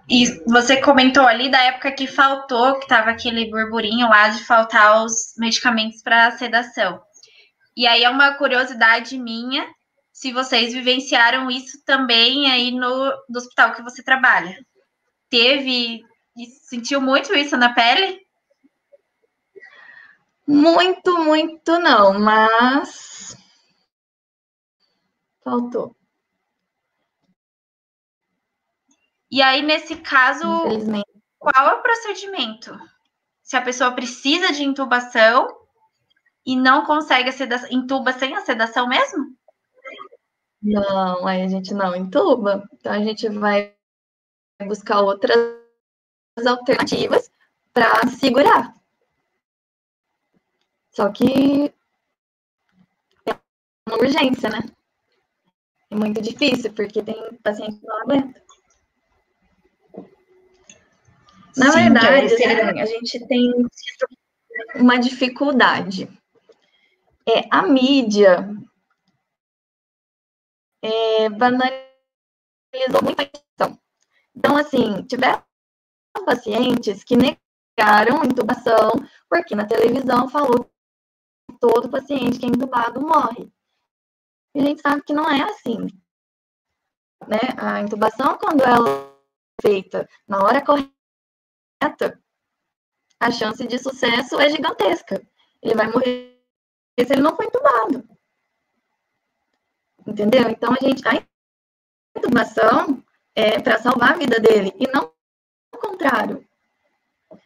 [0.08, 5.04] E você comentou ali da época que faltou, que estava aquele burburinho lá de faltar
[5.04, 7.02] os medicamentos para sedação.
[7.76, 9.66] E aí é uma curiosidade minha,
[10.12, 14.56] se vocês vivenciaram isso também aí no, no hospital que você trabalha.
[15.28, 16.02] Teve
[16.68, 18.20] sentiu muito isso na pele?
[20.46, 23.36] Muito, muito não, mas
[25.42, 25.96] faltou.
[29.36, 30.46] E aí, nesse caso,
[31.38, 32.74] qual é o procedimento?
[33.42, 35.46] Se a pessoa precisa de intubação
[36.46, 39.36] e não consegue a sedação, intuba sem a sedação mesmo?
[40.62, 42.66] Não, aí a gente não intuba.
[42.72, 43.74] Então a gente vai
[44.66, 45.36] buscar outras
[46.46, 47.30] alternativas
[47.74, 48.74] para segurar.
[50.92, 51.74] Só que
[53.26, 53.36] é
[53.86, 54.60] uma urgência, né?
[55.90, 58.45] É muito difícil, porque tem paciente que não aguenta.
[61.56, 63.50] Na Sim, verdade, assim, a gente tem
[64.74, 66.06] uma dificuldade.
[67.26, 68.48] É, a mídia
[70.82, 73.78] é, banalizou muito a questão.
[74.34, 75.42] Então, assim, tiver
[76.24, 78.92] pacientes que negaram intubação,
[79.28, 83.50] porque na televisão falou que todo paciente que é intubado morre.
[84.54, 85.86] E a gente sabe que não é assim.
[87.26, 87.38] Né?
[87.56, 90.95] A intubação, quando ela é feita na hora correta,
[93.18, 95.22] a chance de sucesso é gigantesca.
[95.62, 96.38] Ele vai morrer
[97.00, 98.08] se ele não for intubado.
[100.06, 100.48] Entendeu?
[100.48, 101.02] Então, a gente.
[101.06, 101.22] A
[102.16, 103.02] intubação
[103.34, 105.12] é para salvar a vida dele e não
[105.72, 106.46] contrário.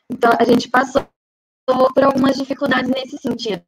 [0.09, 1.09] Então, a gente passou
[1.67, 3.65] por algumas dificuldades nesse sentido.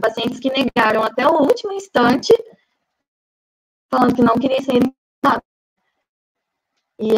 [0.00, 2.32] Pacientes que negaram até o último instante,
[3.88, 5.42] falando que não queria ser intubado.
[6.98, 7.10] E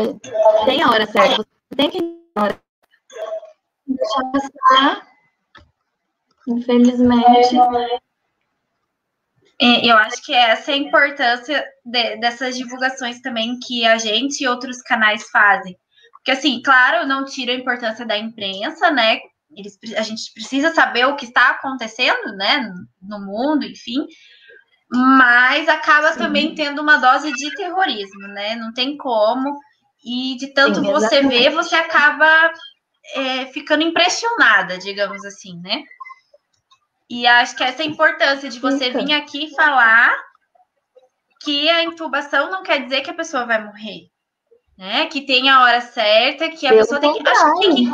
[0.65, 2.22] tem a hora certa, você tem que
[3.87, 5.09] deixar passar.
[6.49, 7.57] Infelizmente.
[9.61, 14.49] Eu acho que essa é a importância de, dessas divulgações também que a gente e
[14.49, 15.79] outros canais fazem.
[16.13, 19.21] Porque, assim, claro, não tira a importância da imprensa, né?
[19.55, 24.07] Eles, a gente precisa saber o que está acontecendo, né, no mundo, enfim,
[24.91, 26.19] mas acaba Sim.
[26.19, 28.57] também tendo uma dose de terrorismo, né?
[28.57, 29.59] Não tem como.
[30.05, 32.53] E de tanto Sim, você ver, você acaba
[33.15, 35.85] é, ficando impressionada, digamos assim, né?
[37.09, 40.13] E acho que essa é a importância de você vir aqui falar
[41.41, 44.13] que a intubação não quer dizer que a pessoa vai morrer
[44.83, 45.07] né?
[45.07, 47.91] Que tem a hora certa, que a Pelo pessoa tem que, acho que tem que.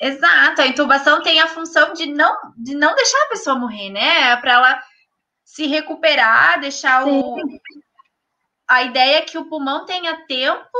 [0.00, 4.36] Exato, a intubação tem a função de não, de não deixar a pessoa morrer, né?
[4.38, 4.82] Para ela
[5.44, 7.20] se recuperar, deixar Sim.
[7.20, 7.36] o.
[8.72, 10.78] A ideia é que o pulmão tenha tempo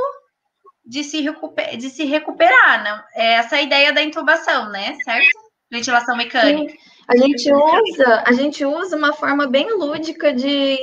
[0.83, 1.77] de se, recuper...
[1.77, 3.05] de se recuperar, né?
[3.13, 4.97] É essa a ideia da intubação, né?
[5.03, 5.29] Certo?
[5.71, 6.71] Ventilação mecânica.
[6.71, 6.79] Sim.
[7.07, 10.79] A gente usa, a gente usa uma forma bem lúdica de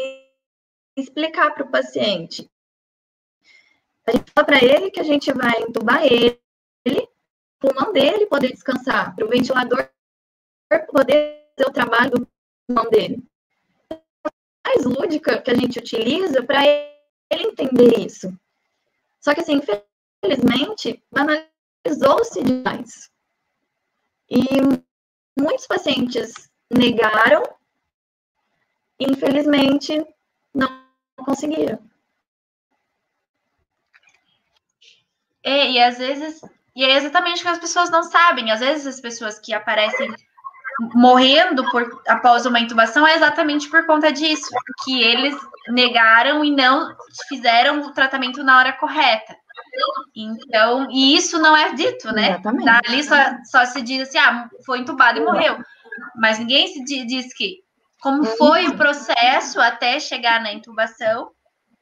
[0.97, 2.49] explicar para o paciente.
[4.07, 6.39] A gente fala para ele que a gente vai entubar ele
[7.59, 9.91] pulmão dele poder descansar, para o ventilador
[10.93, 12.29] poder fazer o trabalho do
[12.69, 13.21] pulmão dele.
[14.65, 16.89] Mais lúdica que a gente utiliza para ele
[17.31, 18.33] entender isso.
[19.20, 19.61] Só que, assim,
[20.22, 23.11] infelizmente, banalizou-se demais.
[24.28, 24.45] E
[25.39, 27.43] muitos pacientes negaram,
[28.99, 30.07] infelizmente,
[30.55, 30.87] não
[31.24, 31.78] conseguiram.
[35.43, 36.41] É, e às vezes,
[36.76, 38.51] e é exatamente o que as pessoas não sabem.
[38.51, 40.14] Às vezes as pessoas que aparecem
[40.95, 44.49] morrendo por, após uma intubação é exatamente por conta disso,
[44.85, 45.37] que eles
[45.68, 46.95] negaram e não
[47.28, 49.37] fizeram o tratamento na hora correta.
[50.16, 52.31] Então, e isso não é dito, né?
[52.31, 52.64] Exatamente.
[52.64, 55.59] Dali só, só se diz assim, ah, foi entubado e morreu.
[56.16, 57.59] Mas ninguém se diz que
[58.01, 61.31] como foi o processo até chegar na intubação,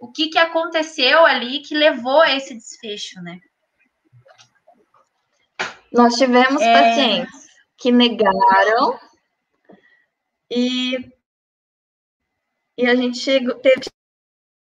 [0.01, 3.39] o que, que aconteceu ali que levou a esse desfecho, né?
[5.93, 6.73] Nós tivemos é...
[6.73, 7.48] pacientes
[7.79, 8.99] que negaram
[10.51, 10.97] e,
[12.77, 13.91] e a gente chegou, teve que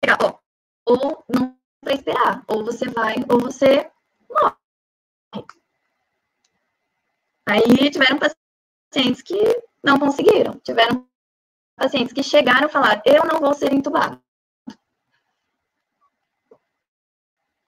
[0.03, 0.39] chegar,
[0.85, 3.91] ou não vai esperar, ou você vai, ou você
[4.27, 4.55] morre.
[7.47, 9.37] Aí tiveram pacientes que
[9.83, 11.07] não conseguiram, tiveram
[11.75, 14.19] pacientes que chegaram e falaram, eu não vou ser entubado.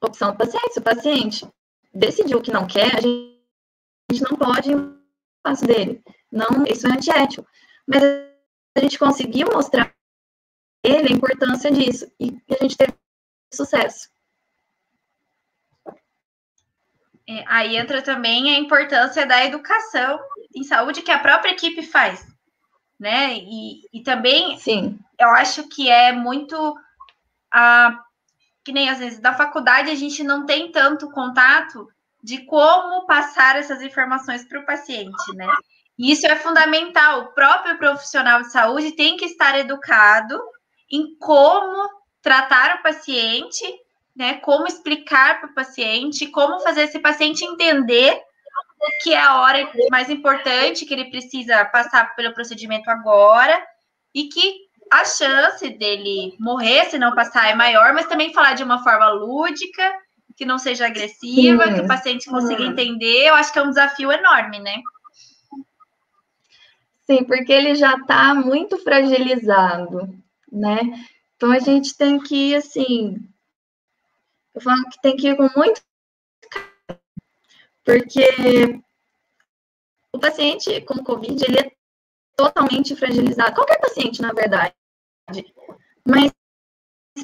[0.01, 1.47] Opção do paciente, se o paciente
[1.93, 4.96] decidiu que não quer, a gente não pode
[5.47, 6.03] passo dele.
[6.31, 7.47] Não, isso é antiético.
[7.87, 8.03] Mas
[8.75, 9.93] a gente conseguiu mostrar
[10.83, 12.93] ele a importância disso e a gente teve
[13.53, 14.09] sucesso.
[17.29, 20.19] É, aí entra também a importância da educação
[20.55, 22.25] em saúde que a própria equipe faz,
[22.99, 23.35] né?
[23.35, 24.99] E, e também, Sim.
[25.19, 26.75] eu acho que é muito
[27.51, 28.03] a
[28.63, 31.89] que nem às vezes da faculdade a gente não tem tanto contato
[32.27, 35.47] de como passar essas informações para o paciente, né?
[35.97, 37.21] E isso é fundamental.
[37.21, 40.37] O próprio profissional de saúde tem que estar educado
[40.91, 41.89] em como
[42.21, 43.63] tratar o paciente,
[44.13, 44.33] né?
[44.41, 48.21] Como explicar para o paciente, como fazer esse paciente entender
[49.01, 53.65] que é a hora mais importante, que ele precisa passar pelo procedimento agora
[54.13, 58.63] e que a chance dele morrer se não passar é maior, mas também falar de
[58.63, 60.06] uma forma lúdica
[60.37, 61.73] que não seja agressiva, Sim.
[61.73, 62.71] que o paciente consiga uhum.
[62.71, 64.81] entender, eu acho que é um desafio enorme, né?
[67.07, 70.15] Sim, porque ele já está muito fragilizado,
[70.51, 70.79] né?
[71.35, 73.17] Então a gente tem que ir assim.
[74.53, 75.81] Eu falo que tem que ir com muito
[77.83, 78.81] porque
[80.13, 81.71] o paciente com Covid ele é
[82.35, 83.55] totalmente fragilizado.
[83.55, 84.75] Qualquer paciente, na verdade.
[86.05, 86.31] Mas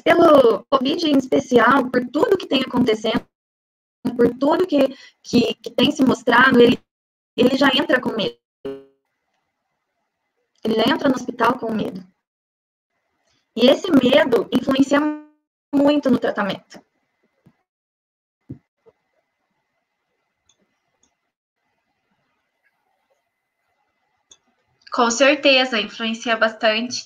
[0.02, 3.26] pelo Covid em especial, por tudo que tem acontecendo,
[4.16, 6.78] por tudo que, que, que tem se mostrado, ele,
[7.36, 8.38] ele já entra com medo.
[10.62, 12.04] Ele entra no hospital com medo.
[13.56, 14.98] E esse medo influencia
[15.72, 16.82] muito no tratamento.
[24.90, 27.04] Com certeza, influencia bastante.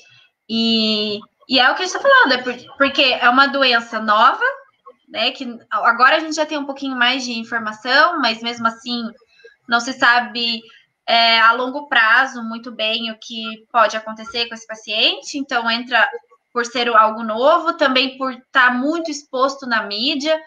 [0.48, 4.44] E e é o que a gente está falando, é porque é uma doença nova,
[5.08, 5.30] né?
[5.30, 9.02] Que agora a gente já tem um pouquinho mais de informação, mas mesmo assim
[9.66, 10.60] não se sabe
[11.06, 15.38] é, a longo prazo muito bem o que pode acontecer com esse paciente.
[15.38, 16.06] Então entra
[16.52, 20.38] por ser algo novo, também por estar tá muito exposto na mídia,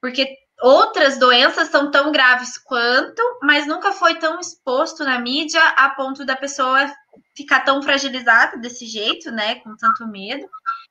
[0.00, 5.88] porque outras doenças são tão graves quanto, mas nunca foi tão exposto na mídia a
[5.90, 6.88] ponto da pessoa
[7.36, 10.46] ficar tão fragilizada desse jeito, né, com tanto medo.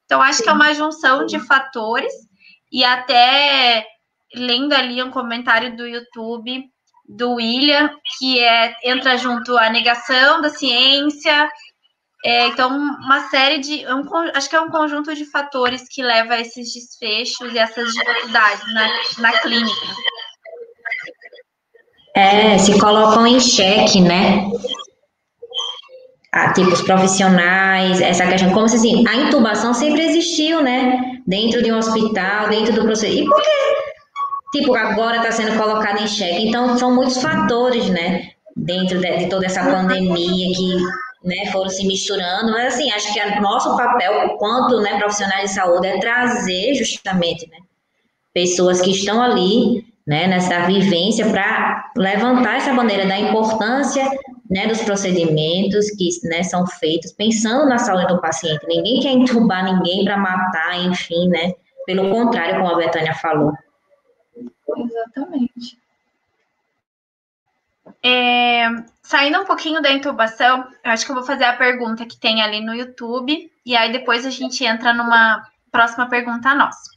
[0.06, 2.14] Então, acho que é uma junção de fatores
[2.72, 3.86] e até
[4.34, 6.64] lendo ali um comentário do YouTube
[7.08, 11.50] do William, que é, entra junto a negação da ciência,
[12.24, 14.04] é, então uma série de, um,
[14.36, 18.74] acho que é um conjunto de fatores que leva a esses desfechos e essas dificuldades
[18.74, 19.88] na, na clínica.
[22.16, 24.44] É, se colocam em xeque, né?
[26.32, 31.22] A, tipo, os profissionais, essa questão, como se assim, a intubação sempre existiu, né?
[31.26, 33.26] Dentro de um hospital, dentro do procedimento.
[33.26, 36.48] E por que, tipo, agora está sendo colocado em xeque?
[36.48, 38.30] Então, são muitos fatores, né?
[38.56, 40.78] Dentro de, de toda essa pandemia que
[41.24, 45.56] né, foram se misturando, mas assim, acho que o nosso papel, enquanto né, profissionais de
[45.56, 47.58] saúde, é trazer justamente né,
[48.34, 54.06] pessoas que estão ali né, nessa vivência para levantar essa bandeira da importância
[54.50, 58.66] né, dos procedimentos que né, são feitos pensando na saúde do paciente.
[58.66, 61.54] Ninguém quer entubar ninguém para matar, enfim, né?
[61.86, 63.54] Pelo contrário, como a Betânia falou.
[64.78, 65.78] Exatamente.
[68.04, 68.68] é,
[69.02, 72.42] saindo um pouquinho da intubação, eu acho que eu vou fazer a pergunta que tem
[72.42, 76.90] ali no YouTube, e aí depois a gente entra numa próxima pergunta nossa.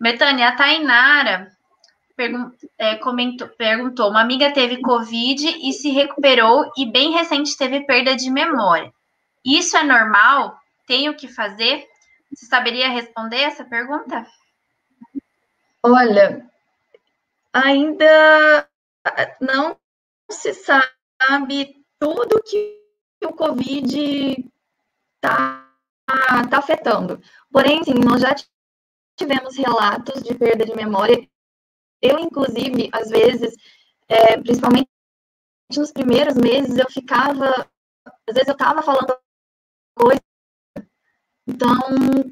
[0.00, 1.50] Betânia, a Tainara
[2.18, 7.86] pergun é, comentou, perguntou: uma amiga teve Covid e se recuperou, e bem recente teve
[7.86, 8.92] perda de memória.
[9.44, 10.58] Isso é normal?
[10.84, 11.86] Tem o que fazer?
[12.34, 14.26] Você saberia responder essa pergunta?
[15.80, 16.44] Olha,
[17.52, 18.68] ainda
[19.40, 19.76] não
[20.28, 22.82] se sabe tudo que
[23.24, 24.44] o Covid
[25.14, 25.64] está
[26.50, 27.22] tá afetando.
[27.52, 28.34] Porém, sim, nós já
[29.16, 31.28] tivemos relatos de perda de memória.
[32.00, 33.54] Eu, inclusive, às vezes,
[34.08, 34.88] é, principalmente
[35.76, 37.68] nos primeiros meses, eu ficava,
[38.26, 39.18] às vezes eu estava falando
[39.94, 40.22] coisa.
[41.46, 41.78] Então,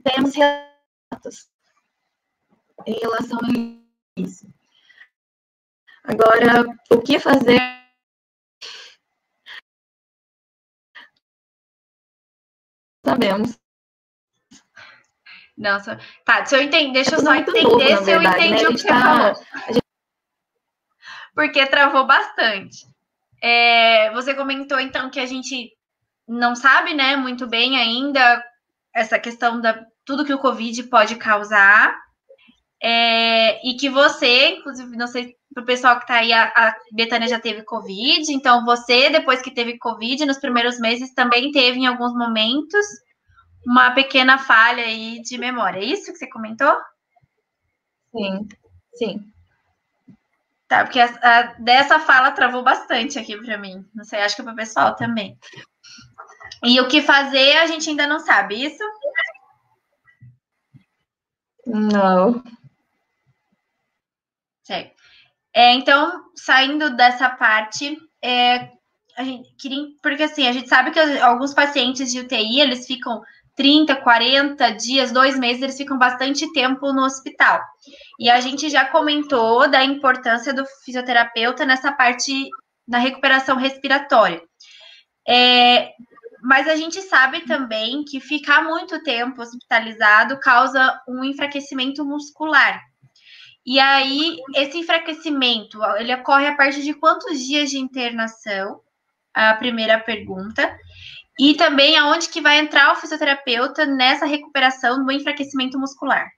[0.04, 1.50] temos relatos
[2.86, 4.46] em relação a isso.
[6.04, 7.58] Agora, o que fazer?
[13.04, 13.65] Sabemos.
[15.56, 18.68] Nossa, tá, se eu entender, deixa eu só entender novo, se verdade, eu entendi né?
[18.68, 19.00] o que você tá...
[19.00, 19.82] falou.
[21.34, 22.86] Porque travou bastante.
[23.42, 25.70] É, você comentou, então, que a gente
[26.28, 28.44] não sabe, né, muito bem ainda
[28.94, 31.94] essa questão da tudo que o Covid pode causar.
[32.82, 36.76] É, e que você, inclusive, não sei para o pessoal que está aí, a, a
[36.92, 41.78] Betânia já teve Covid, então você, depois que teve Covid, nos primeiros meses, também teve
[41.78, 42.84] em alguns momentos
[43.66, 45.80] uma pequena falha aí de memória.
[45.80, 46.72] É isso que você comentou?
[48.12, 48.48] Sim,
[48.94, 49.32] sim.
[50.68, 53.84] Tá, porque a, a, dessa fala travou bastante aqui para mim.
[53.92, 55.36] Não sei, acho que para o pessoal também.
[56.64, 58.82] E o que fazer a gente ainda não sabe, isso?
[61.66, 62.42] Não.
[64.62, 64.94] Certo.
[65.52, 68.70] É, então, saindo dessa parte, é,
[69.16, 73.22] a gente queria, porque assim, a gente sabe que alguns pacientes de UTI, eles ficam
[73.56, 77.60] 30, 40 dias, dois meses, eles ficam bastante tempo no hospital.
[78.20, 82.48] E a gente já comentou da importância do fisioterapeuta nessa parte
[82.86, 84.42] da recuperação respiratória.
[85.26, 85.90] É,
[86.42, 92.80] mas a gente sabe também que ficar muito tempo hospitalizado causa um enfraquecimento muscular.
[93.64, 98.80] E aí, esse enfraquecimento, ele ocorre a partir de quantos dias de internação?
[99.34, 100.78] A primeira pergunta.
[101.38, 106.30] E também aonde que vai entrar o fisioterapeuta nessa recuperação do enfraquecimento muscular?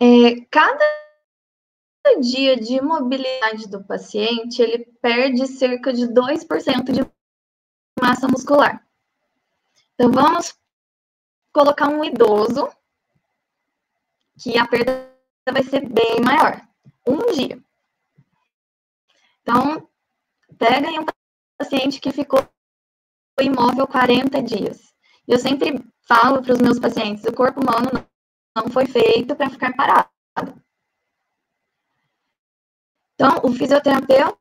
[0.00, 0.84] É, cada
[2.20, 7.00] dia de mobilidade do paciente, ele perde cerca de 2% de
[8.00, 8.86] massa muscular.
[9.94, 10.54] Então, vamos
[11.52, 12.68] colocar um idoso
[14.38, 15.10] que a perda
[15.50, 16.60] vai ser bem maior.
[17.06, 17.62] Um dia.
[19.42, 19.88] Então,
[20.58, 21.06] pega um
[21.64, 22.46] paciente que ficou
[23.40, 24.94] imóvel 40 dias.
[25.26, 28.06] Eu sempre falo para os meus pacientes, o corpo humano
[28.56, 30.10] não foi feito para ficar parado.
[33.14, 34.38] Então, o fisioterapeuta,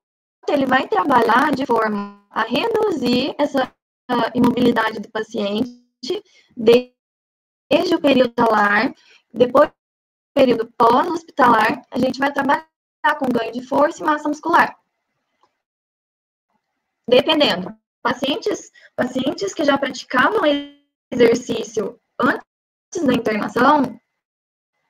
[0.50, 3.74] ele vai trabalhar de forma a reduzir essa
[4.36, 6.22] imobilidade do paciente
[6.56, 8.94] desde o período hospitalar,
[9.34, 9.76] depois do
[10.34, 12.68] período pós-hospitalar, a gente vai trabalhar
[13.20, 14.78] com ganho de força e massa muscular.
[17.08, 17.76] Dependendo.
[18.02, 20.42] Pacientes, pacientes que já praticavam
[21.12, 24.00] exercício antes da internação,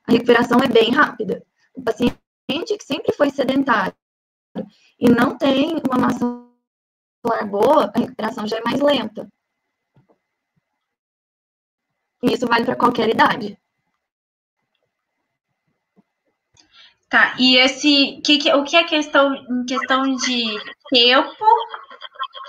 [0.06, 1.44] a recuperação é bem rápida.
[1.74, 3.94] O paciente que sempre foi sedentário
[4.98, 9.28] e não tem uma massa muscular boa, a recuperação já é mais lenta.
[12.22, 13.58] E isso vale para qualquer idade.
[17.08, 20.44] Tá, e esse, que, o que é questão, em questão de
[20.88, 21.44] tempo,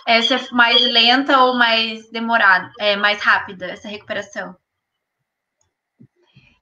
[0.05, 4.55] essa é mais lenta ou mais demorada, é mais rápida, essa recuperação?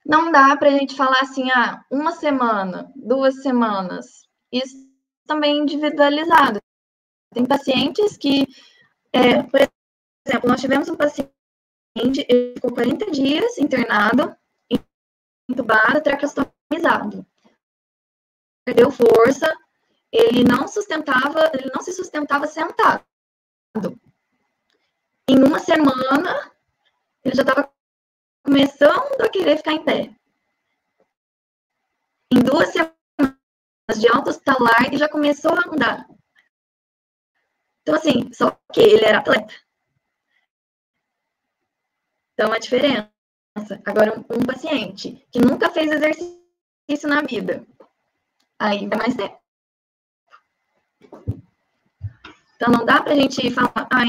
[0.04, 4.26] Não dá para a gente falar assim, ah, uma semana, duas semanas.
[4.52, 4.76] Isso
[5.26, 6.60] também é individualizado.
[7.32, 8.46] Tem pacientes que,
[9.12, 9.60] é, por
[10.26, 11.30] exemplo, nós tivemos um paciente,
[11.96, 14.36] ele ficou 40 dias internado,
[15.48, 17.26] entubado, traqueostomizado.
[18.64, 19.54] Perdeu força,
[20.12, 23.04] ele não sustentava, ele não se sustentava sentado.
[25.28, 26.52] Em uma semana,
[27.24, 27.72] ele já estava
[28.44, 30.14] começando a querer ficar em pé.
[32.30, 36.08] Em duas semanas de alto hospitalar, ele já começou a andar.
[37.82, 39.54] Então, assim, só que ele era atleta.
[42.32, 43.10] Então, a diferença.
[43.84, 47.64] Agora, um, um paciente que nunca fez exercício na vida,
[48.58, 49.38] vai mais tempo.
[52.56, 54.04] Então, não dá para a gente falar, ah,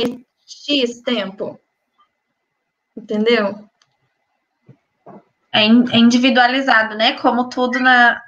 [0.45, 1.59] X tempo.
[2.95, 3.67] Entendeu?
[5.53, 7.13] É, é individualizado, né?
[7.13, 8.21] Como tudo na.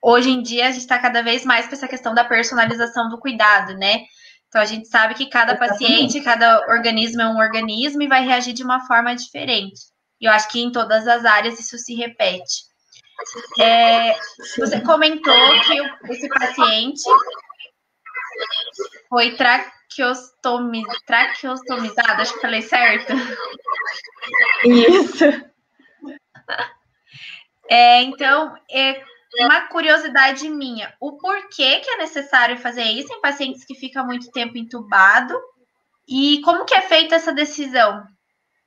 [0.00, 3.18] Hoje em dia, a gente está cada vez mais com essa questão da personalização do
[3.18, 4.04] cuidado, né?
[4.48, 8.54] Então, a gente sabe que cada paciente, cada organismo é um organismo e vai reagir
[8.54, 9.80] de uma forma diferente.
[10.20, 12.68] E eu acho que em todas as áreas isso se repete.
[13.60, 14.14] É,
[14.56, 15.34] você comentou
[15.66, 17.02] que esse paciente
[19.08, 23.12] foi traqueostomi, traqueostomizado, acho que falei certo.
[24.64, 25.24] Isso.
[27.70, 29.02] É, então, é
[29.40, 34.30] uma curiosidade minha, o porquê que é necessário fazer isso em pacientes que ficam muito
[34.30, 35.38] tempo entubado
[36.08, 38.06] e como que é feita essa decisão?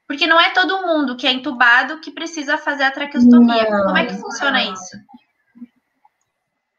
[0.07, 3.69] Porque não é todo mundo que é entubado que precisa fazer a traqueostomia.
[3.69, 3.85] Não.
[3.85, 4.97] Como é que funciona isso?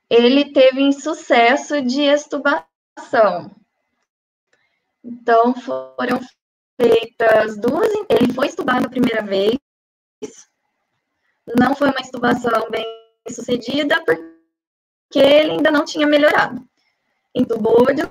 [0.09, 2.67] Ele teve insucesso de extubação.
[5.05, 6.21] Então, foram
[6.81, 7.89] feitas duas.
[8.09, 9.59] Ele foi estubado a primeira vez.
[11.59, 12.85] Não foi uma estubação bem
[13.29, 16.67] sucedida, porque ele ainda não tinha melhorado.
[17.35, 18.03] Entubou de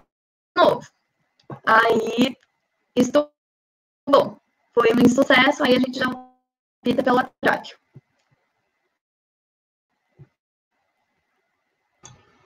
[0.56, 0.88] novo.
[1.66, 2.36] Aí,
[2.96, 3.32] estubou.
[4.74, 7.78] Foi um insucesso, aí a gente já opta pela tráqueo.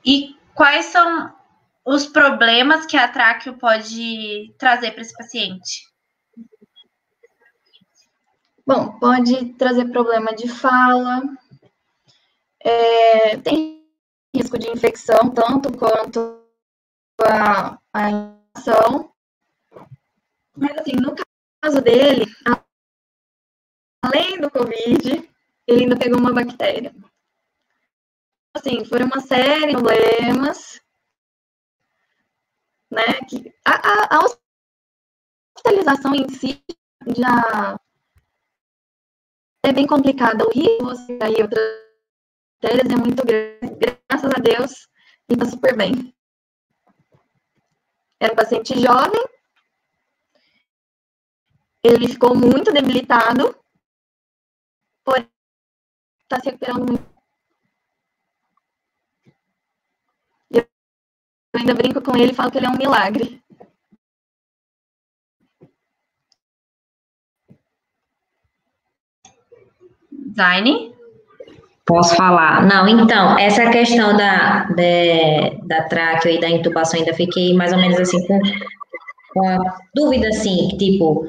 [0.04, 1.36] E quais são
[1.86, 5.88] os problemas que a tráqueo pode trazer para esse paciente?
[8.66, 11.22] Bom, pode trazer problema de fala,
[12.60, 13.88] é, tem
[14.36, 16.44] risco de infecção, tanto quanto
[17.22, 19.14] a, a infecção.
[20.58, 21.14] Mas, assim, no
[21.62, 22.26] caso dele,
[24.02, 25.30] além do Covid,
[25.68, 26.92] ele ainda pegou uma bactéria.
[28.56, 30.82] Assim, foram uma série de problemas,
[32.92, 34.26] né, que a, a, a
[35.56, 36.64] hospitalização em si
[37.16, 37.80] já
[39.64, 40.46] é bem complicada.
[40.46, 41.86] O risco você aí outras
[42.62, 43.76] bactérias é muito grande.
[44.10, 44.88] Graças a Deus,
[45.30, 46.16] está super bem.
[48.20, 49.24] Era um paciente jovem.
[51.84, 53.56] Ele ficou muito debilitado.
[55.04, 55.30] Porém,
[56.24, 57.15] está se recuperando muito.
[61.58, 63.42] Ainda brinco com ele e falo que ele é um milagre.
[70.36, 70.94] Zaine?
[71.86, 72.66] Posso falar?
[72.66, 74.68] Não, então, essa questão da,
[75.64, 78.40] da tráqueo e da intubação, ainda fiquei mais ou menos assim com,
[79.34, 81.28] com a dúvida, assim, tipo,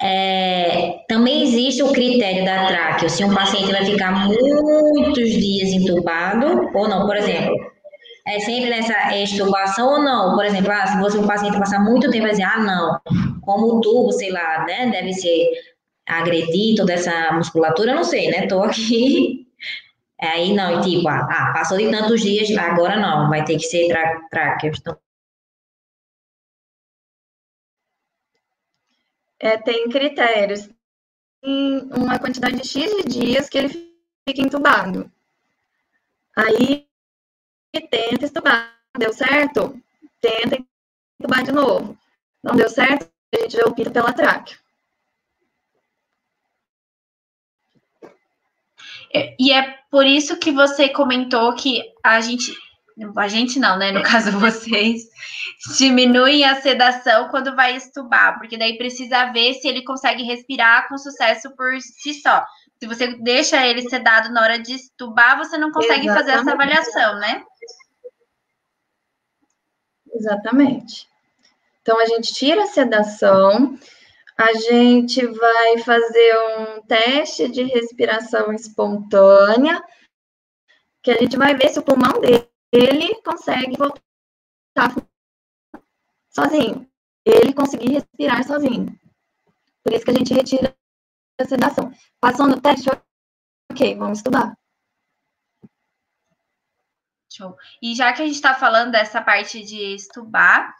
[0.00, 6.68] é, também existe o critério da tráqueo, se um paciente vai ficar muitos dias entubado
[6.74, 7.54] ou não, por exemplo,
[8.26, 12.10] é sempre nessa extubação ou não, por exemplo, ah, se você um paciente passar muito
[12.10, 13.00] tempo, dizer, ah, não,
[13.40, 15.50] como o tubo, sei lá, né, deve ser
[16.06, 19.46] agredir toda essa musculatura, não sei, né, tô aqui
[20.20, 23.56] é, aí não, e tipo, ah, ah, passou de tantos dias, agora não, vai ter
[23.56, 23.88] que ser
[24.30, 24.78] tráqueos.
[24.78, 24.96] Então...
[29.40, 30.70] É, tem critérios.
[31.42, 35.10] Tem uma quantidade de X de dias que ele fica entubado.
[36.36, 36.86] Aí
[37.80, 38.74] tenta estubar.
[38.98, 39.80] Deu certo?
[40.20, 40.58] Tenta
[41.18, 41.98] entubar de novo.
[42.42, 43.10] Não deu certo?
[43.34, 44.58] A gente já opta pela tráqueo.
[49.38, 52.54] E é por isso que você comentou que a gente,
[53.16, 53.92] a gente não, né?
[53.92, 55.02] No caso vocês,
[55.76, 60.96] diminuem a sedação quando vai estubar, porque daí precisa ver se ele consegue respirar com
[60.96, 62.44] sucesso por si só.
[62.78, 66.18] Se você deixa ele sedado na hora de estubar, você não consegue Exatamente.
[66.18, 67.44] fazer essa avaliação, né?
[70.12, 71.08] Exatamente.
[71.80, 73.78] Então a gente tira a sedação,
[74.36, 79.82] a gente vai fazer um teste de respiração espontânea,
[81.02, 84.94] que a gente vai ver se o pulmão dele consegue voltar
[86.30, 86.88] sozinho.
[87.24, 88.98] Ele conseguir respirar sozinho.
[89.82, 90.74] Por isso que a gente retira
[91.40, 91.92] a sedação.
[92.20, 92.88] Passou no teste,
[93.70, 94.56] ok, vamos estudar.
[97.34, 97.56] Show.
[97.82, 100.74] E já que a gente está falando dessa parte de estubar,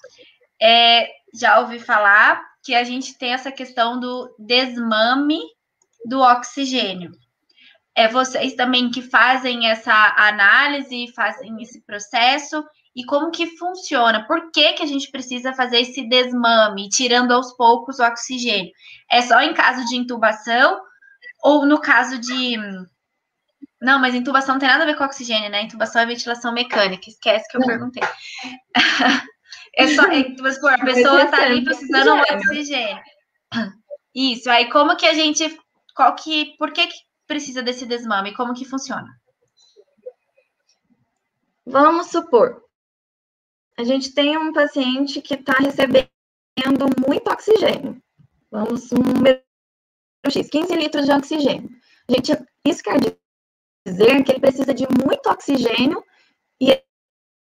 [0.60, 5.40] é, já ouvi falar que a gente tem essa questão do desmame
[6.06, 7.10] do oxigênio.
[7.94, 14.26] É vocês também que fazem essa análise, fazem esse processo e como que funciona?
[14.26, 18.70] Por que, que a gente precisa fazer esse desmame, tirando aos poucos o oxigênio?
[19.10, 20.80] É só em caso de intubação
[21.42, 22.56] ou no caso de
[23.82, 25.62] não, mas intubação não tem nada a ver com oxigênio, né?
[25.62, 27.10] Intubação é ventilação mecânica.
[27.10, 28.02] Esquece que eu perguntei.
[29.74, 33.02] É só, é, tipo, a pessoa está ali precisando de oxigênio.
[34.14, 35.58] Isso, aí como que a gente,
[35.94, 38.34] qual que, por que, que precisa desse desmame?
[38.34, 39.08] Como que funciona?
[41.64, 42.62] Vamos supor,
[43.78, 46.10] a gente tem um paciente que está recebendo
[47.08, 48.02] muito oxigênio.
[48.50, 49.40] Vamos, um número
[50.28, 51.70] X, 15 litros de oxigênio.
[52.10, 52.32] A gente,
[52.66, 53.21] isso quer dizer
[53.84, 56.04] que ele precisa de muito oxigênio
[56.60, 56.70] e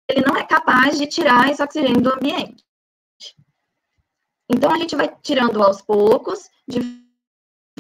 [0.10, 2.66] ele não é capaz de tirar esse oxigênio do ambiente.
[4.50, 6.80] Então, a gente vai tirando aos poucos, de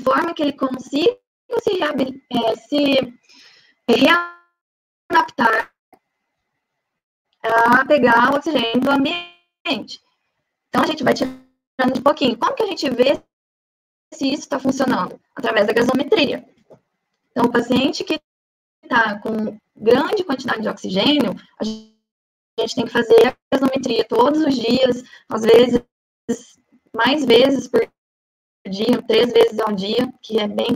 [0.03, 1.17] forma que ele consiga
[1.63, 3.19] se, é, se
[3.89, 5.73] readaptar
[7.41, 9.99] a pegar o oxigênio do ambiente.
[10.67, 12.37] Então, a gente vai tirando de pouquinho.
[12.37, 13.19] Como que a gente vê
[14.13, 15.19] se isso está funcionando?
[15.35, 16.47] Através da gasometria.
[17.31, 18.19] Então, o paciente que
[18.89, 24.55] está com grande quantidade de oxigênio, a gente tem que fazer a gasometria todos os
[24.55, 25.81] dias, às vezes
[26.93, 27.87] mais vezes por
[28.67, 30.75] dia, três vezes ao dia, que é bem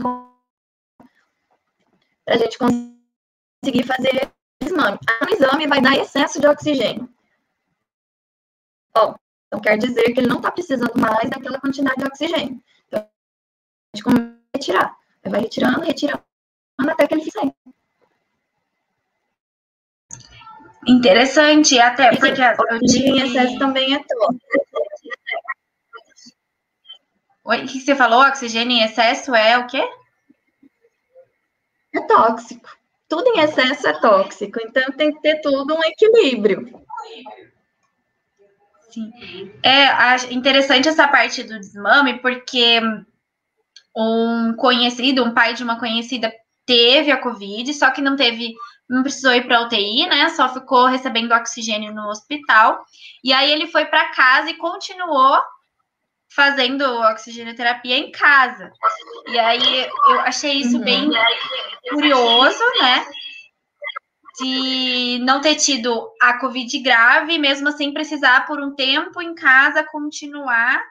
[2.24, 4.98] para a gente conseguir fazer exame.
[5.22, 7.08] O exame vai dar excesso de oxigênio.
[8.96, 9.14] Ó,
[9.46, 12.62] então quer dizer que ele não está precisando mais daquela quantidade de oxigênio.
[12.86, 14.96] Então, a gente começa a retirar.
[15.26, 16.22] Vai retirando, retirando,
[16.78, 17.38] até que ele fique
[20.86, 24.64] Interessante, até porque o oxigênio em excesso também é tóxico.
[27.44, 28.22] Oi, o que você falou?
[28.22, 29.82] Oxigênio em excesso é o quê?
[31.94, 32.68] É tóxico.
[33.08, 36.84] Tudo em excesso é tóxico, então tem que ter tudo um equilíbrio.
[38.90, 39.12] Sim.
[39.62, 42.80] É interessante essa parte do desmame, porque
[43.96, 46.32] um conhecido, um pai de uma conhecida,
[46.66, 48.54] teve a Covid, só que não teve
[48.88, 50.28] não precisou ir para UTI, né?
[50.30, 52.84] Só ficou recebendo oxigênio no hospital.
[53.22, 55.40] E aí ele foi para casa e continuou
[56.34, 58.70] fazendo oxigenoterapia em casa.
[59.28, 60.84] E aí eu achei isso uhum.
[60.84, 61.10] bem
[61.90, 63.06] curioso, né?
[64.40, 69.84] De não ter tido a Covid grave, mesmo assim precisar por um tempo em casa
[69.84, 70.82] continuar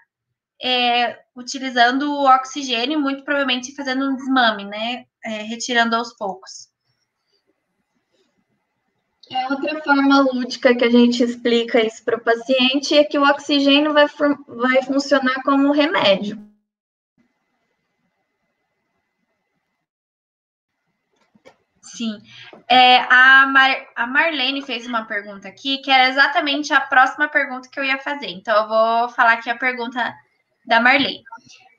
[0.64, 5.06] é, utilizando o oxigênio, muito provavelmente fazendo um desmame, né?
[5.26, 6.74] É, retirando aos poucos.
[9.32, 13.24] É outra forma lúdica que a gente explica isso para o paciente é que o
[13.24, 14.06] oxigênio vai,
[14.48, 16.38] vai funcionar como remédio.
[21.82, 22.20] Sim.
[22.68, 27.70] É, a, Mar, a Marlene fez uma pergunta aqui, que era exatamente a próxima pergunta
[27.70, 28.30] que eu ia fazer.
[28.30, 30.14] Então, eu vou falar aqui a pergunta
[30.66, 31.24] da Marlene.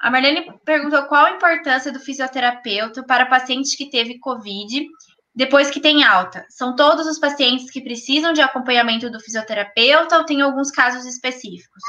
[0.04, 4.86] A Marlene perguntou qual a importância do fisioterapeuta para pacientes que teve Covid
[5.34, 10.26] depois que tem alta, são todos os pacientes que precisam de acompanhamento do fisioterapeuta ou
[10.26, 11.82] tem alguns casos específicos?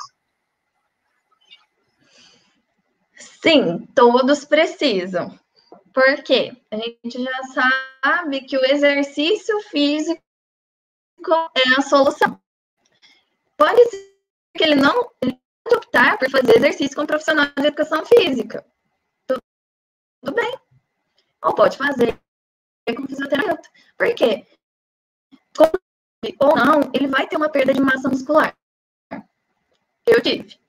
[3.44, 5.38] Sim, todos precisam.
[5.94, 6.56] Por quê?
[6.72, 7.44] A gente já
[8.02, 10.24] sabe que o exercício físico
[11.54, 12.40] é a solução.
[13.58, 14.16] Pode ser
[14.58, 15.38] que ele não ele
[15.74, 18.66] optar por fazer exercício com profissional de educação física.
[19.28, 20.60] Tudo bem.
[21.44, 22.20] Ou pode fazer
[22.96, 23.70] com fisioterapeuta.
[23.98, 24.46] Por quê?
[26.40, 28.56] Ou não, ele vai ter uma perda de massa muscular.
[30.06, 30.60] Eu tive.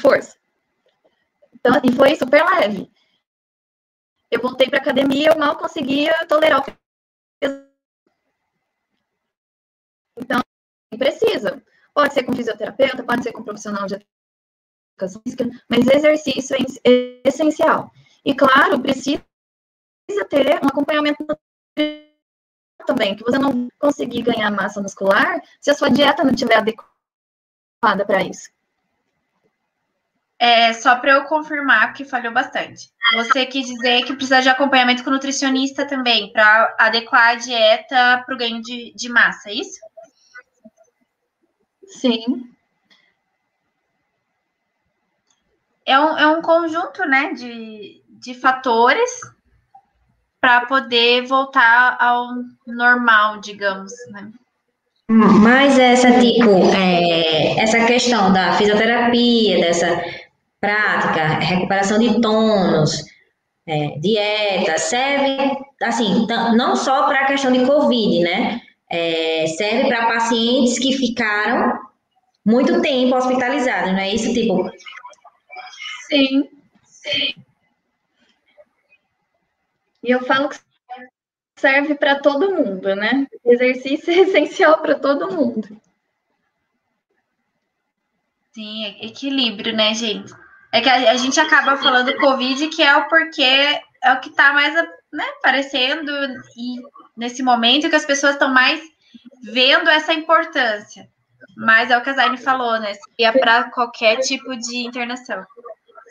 [0.00, 0.36] Força.
[1.52, 2.90] Então, e foi super leve.
[4.30, 7.66] Eu voltei para academia, eu mal conseguia tolerar o peso.
[10.16, 10.40] Então,
[10.98, 11.62] precisa.
[11.94, 13.98] Pode ser com fisioterapeuta, pode ser com profissional de
[14.94, 17.90] educação física, mas exercício é essencial.
[18.24, 19.22] E, claro, precisa
[20.06, 21.24] precisa ter um acompanhamento
[22.86, 28.04] também, que você não conseguir ganhar massa muscular se a sua dieta não estiver adequada
[28.04, 28.50] para isso.
[30.38, 32.90] É, só para eu confirmar, que falhou bastante.
[33.14, 38.34] Você quis dizer que precisa de acompanhamento com nutricionista também, para adequar a dieta para
[38.34, 39.78] o ganho de, de massa, é isso?
[41.92, 42.48] Sim.
[45.84, 49.10] É um, é um conjunto, né, de, de fatores
[50.40, 52.28] para poder voltar ao
[52.66, 54.30] normal, digamos, né?
[55.08, 60.02] Mas essa tipo, é, essa questão da fisioterapia, dessa
[60.60, 63.04] prática, recuperação de tônus,
[63.66, 66.26] é, dieta, serve assim,
[66.56, 68.60] não só para a questão de Covid, né?
[68.90, 71.78] É, serve para pacientes que ficaram
[72.44, 74.32] muito tempo hospitalizados, não é isso?
[74.32, 74.70] Tipo.
[76.08, 76.48] Sim.
[76.84, 77.34] Sim.
[80.02, 80.58] E eu falo que
[81.56, 83.26] serve para todo mundo, né?
[83.44, 85.80] O exercício é essencial para todo mundo.
[88.52, 90.32] Sim, equilíbrio, né, gente?
[90.72, 94.28] É que a, a gente acaba falando Covid, que é o porquê, é o que
[94.28, 94.74] está mais
[95.12, 96.10] né, aparecendo
[96.56, 96.80] e
[97.16, 98.82] nesse momento que as pessoas estão mais
[99.42, 101.08] vendo essa importância.
[101.56, 102.94] Mas é o que a Zaine falou, né?
[102.94, 105.44] Seria para qualquer tipo de internação.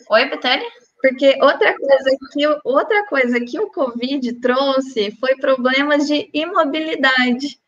[0.09, 0.67] Oi, Betânia?
[1.01, 7.59] Porque outra coisa que outra coisa que o Covid trouxe foi problemas de imobilidade.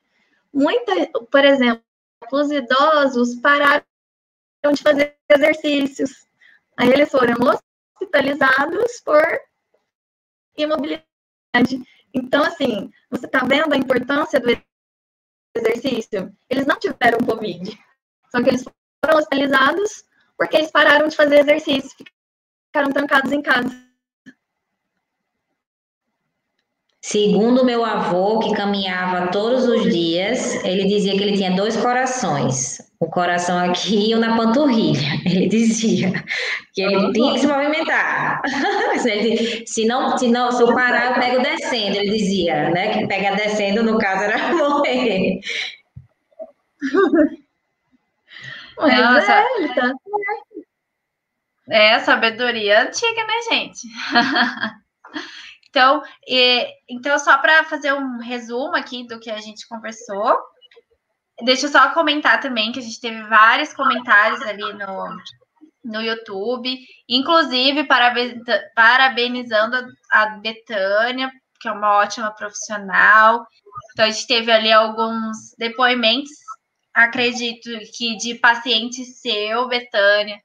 [0.53, 1.83] Muita, por exemplo,
[2.31, 3.83] os idosos pararam
[4.71, 6.27] de fazer exercícios.
[6.77, 7.35] Aí eles foram
[7.99, 9.23] hospitalizados por
[10.55, 11.03] imobilidade.
[12.13, 14.51] Então, assim, você está vendo a importância do
[15.55, 16.35] exercício?
[16.49, 17.77] Eles não tiveram Covid.
[18.29, 18.63] Só que eles
[19.03, 20.03] foram hospitalizados
[20.37, 21.91] porque eles pararam de fazer exercício,
[22.67, 23.92] ficaram trancados em casa.
[27.05, 32.77] Segundo meu avô, que caminhava todos os dias, ele dizia que ele tinha dois corações,
[32.97, 35.01] o coração aqui e o na panturrilha.
[35.27, 36.13] Ele dizia
[36.73, 38.41] que ele tinha que se movimentar.
[39.67, 41.97] se não, se não, se eu parar, eu pego descendo.
[41.97, 42.93] Ele dizia, né?
[42.93, 45.41] Que pegar descendo, no caso, era morrer.
[48.77, 49.31] Mas Nossa.
[49.33, 49.93] é, tá
[51.69, 53.81] É, sabedoria antiga, né, gente?
[55.73, 60.37] Então, e, então só para fazer um resumo aqui do que a gente conversou,
[61.43, 65.17] deixa eu só comentar também que a gente teve vários comentários ali no,
[65.83, 66.77] no YouTube,
[67.09, 67.87] inclusive
[68.75, 73.43] parabenizando a Betânia, que é uma ótima profissional.
[73.93, 76.29] Então, a gente teve ali alguns depoimentos,
[76.93, 80.39] acredito que de paciente seu, Betânia,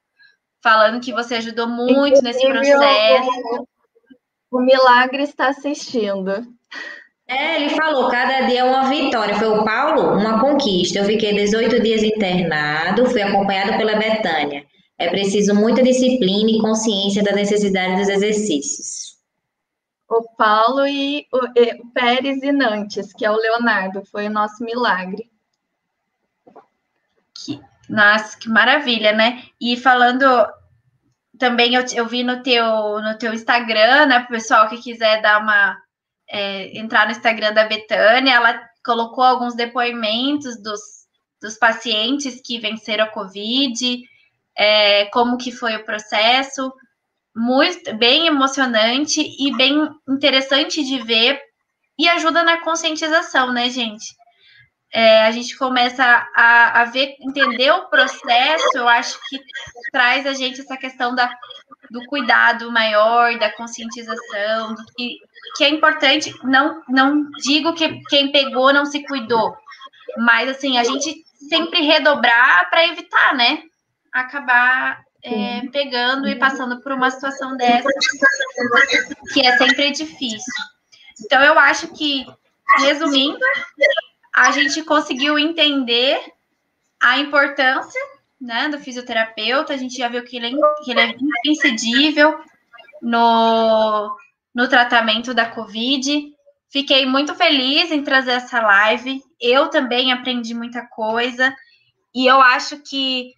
[0.63, 3.69] falando que você ajudou muito nesse processo.
[4.51, 6.47] O milagre está assistindo.
[7.27, 9.35] É, ele falou, cada dia é uma vitória.
[9.35, 10.99] Foi o Paulo, uma conquista.
[10.99, 14.65] Eu fiquei 18 dias internado, fui acompanhado pela Betânia.
[14.97, 19.19] É preciso muita disciplina e consciência da necessidade dos exercícios.
[20.09, 24.31] O Paulo e o, e o Pérez e Nantes, que é o Leonardo, foi o
[24.31, 25.31] nosso milagre.
[27.37, 29.45] Que, nossa, que maravilha, né?
[29.61, 30.25] E falando
[31.39, 32.65] também eu, eu vi no teu,
[33.01, 35.77] no teu Instagram, né, para o pessoal que quiser dar uma
[36.29, 40.81] é, entrar no Instagram da Betânia, ela colocou alguns depoimentos dos,
[41.41, 44.03] dos pacientes que venceram a Covid,
[44.57, 46.73] é, como que foi o processo,
[47.35, 51.41] muito bem emocionante e bem interessante de ver
[51.99, 54.17] e ajuda na conscientização, né, gente?
[54.93, 56.03] É, a gente começa
[56.35, 59.39] a, a ver, entender o processo, eu acho que
[59.93, 61.31] traz a gente essa questão da,
[61.91, 65.19] do cuidado maior, da conscientização, do que,
[65.57, 66.35] que é importante.
[66.43, 69.55] Não, não digo que quem pegou não se cuidou,
[70.17, 73.63] mas assim, a gente sempre redobrar para evitar, né?
[74.13, 77.89] Acabar é, pegando e passando por uma situação dessa,
[79.33, 80.65] que é sempre difícil.
[81.25, 82.27] Então, eu acho que,
[82.79, 83.39] resumindo,
[84.39, 86.21] a gente conseguiu entender
[87.01, 88.01] a importância
[88.41, 92.39] né, do fisioterapeuta, a gente já viu que ele é, que ele é imprescindível
[93.03, 94.17] no,
[94.55, 96.33] no tratamento da Covid.
[96.71, 99.21] Fiquei muito feliz em trazer essa live.
[99.41, 101.53] Eu também aprendi muita coisa.
[102.15, 103.33] E eu acho que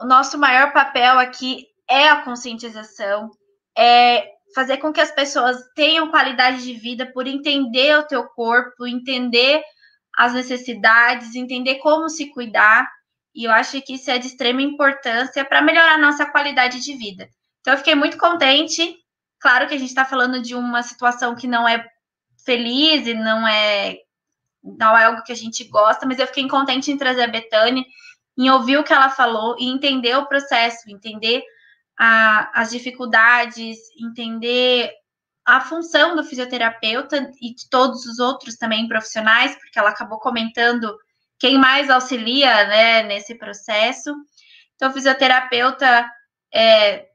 [0.00, 3.30] o nosso maior papel aqui é a conscientização,
[3.76, 8.86] é fazer com que as pessoas tenham qualidade de vida por entender o teu corpo,
[8.86, 9.62] entender
[10.16, 12.90] as necessidades, entender como se cuidar.
[13.34, 16.94] E eu acho que isso é de extrema importância para melhorar a nossa qualidade de
[16.94, 17.28] vida.
[17.60, 18.96] Então, eu fiquei muito contente.
[19.40, 21.84] Claro que a gente está falando de uma situação que não é
[22.44, 23.96] feliz e não é,
[24.62, 27.84] não é algo que a gente gosta, mas eu fiquei contente em trazer a Betânia,
[28.36, 31.42] em ouvir o que ela falou e entender o processo, entender
[31.98, 34.90] a, as dificuldades, entender
[35.44, 40.96] a função do fisioterapeuta e de todos os outros também profissionais, porque ela acabou comentando
[41.38, 44.14] quem mais auxilia né, nesse processo.
[44.76, 46.08] Então, o fisioterapeuta
[46.54, 47.06] é,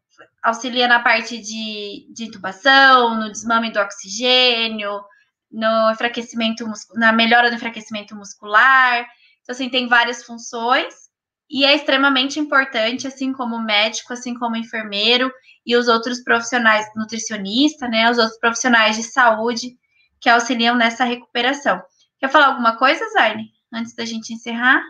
[0.43, 5.01] auxilia na parte de, de intubação, no desmame do oxigênio,
[5.49, 6.65] no enfraquecimento,
[6.95, 9.07] na melhora do enfraquecimento muscular.
[9.41, 11.06] Então, assim, tem várias funções
[11.49, 15.31] e é extremamente importante, assim como médico, assim como enfermeiro
[15.65, 19.77] e os outros profissionais, nutricionista, né, os outros profissionais de saúde
[20.19, 21.81] que auxiliam nessa recuperação.
[22.19, 24.81] Quer falar alguma coisa, Zaine, antes da gente encerrar?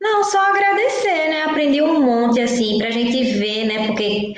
[0.00, 1.42] Não, só agradecer, né?
[1.42, 3.86] Aprendi um monte, assim, para a gente ver, né?
[3.86, 4.34] Porque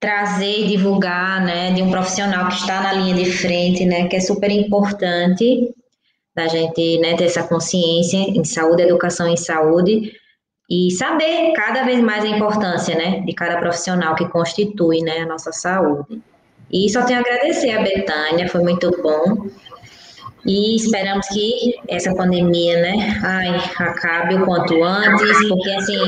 [0.00, 4.20] trazer divulgar, né, de um profissional que está na linha de frente, né, que é
[4.20, 5.74] super importante
[6.38, 10.12] da gente né, ter essa consciência em saúde, educação em saúde,
[10.70, 15.26] e saber cada vez mais a importância, né, de cada profissional que constitui, né, a
[15.26, 16.22] nossa saúde.
[16.70, 19.48] E só tenho a agradecer a Betânia, foi muito bom.
[20.46, 23.56] E esperamos que essa pandemia, né, ai,
[23.88, 25.98] acabe o quanto antes, porque assim,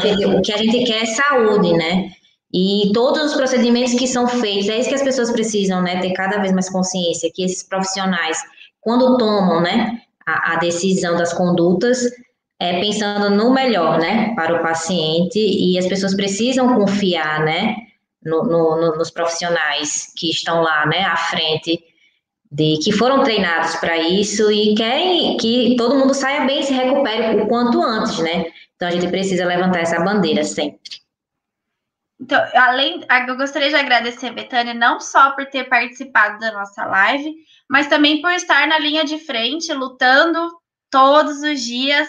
[0.00, 2.10] gente, o que a gente quer é saúde, né?
[2.52, 6.12] E todos os procedimentos que são feitos, é isso que as pessoas precisam, né, ter
[6.14, 8.38] cada vez mais consciência, que esses profissionais,
[8.86, 12.08] quando tomam, né, a, a decisão das condutas,
[12.60, 17.74] é pensando no melhor, né, para o paciente, e as pessoas precisam confiar, né,
[18.22, 21.82] no, no, nos profissionais que estão lá, né, à frente,
[22.52, 26.72] de que foram treinados para isso e querem que todo mundo saia bem e se
[26.72, 28.46] recupere o quanto antes, né?
[28.76, 30.78] Então a gente precisa levantar essa bandeira sempre.
[32.26, 36.84] Então, além, eu gostaria de agradecer a Betânia não só por ter participado da nossa
[36.84, 37.32] live,
[37.70, 40.50] mas também por estar na linha de frente, lutando
[40.90, 42.08] todos os dias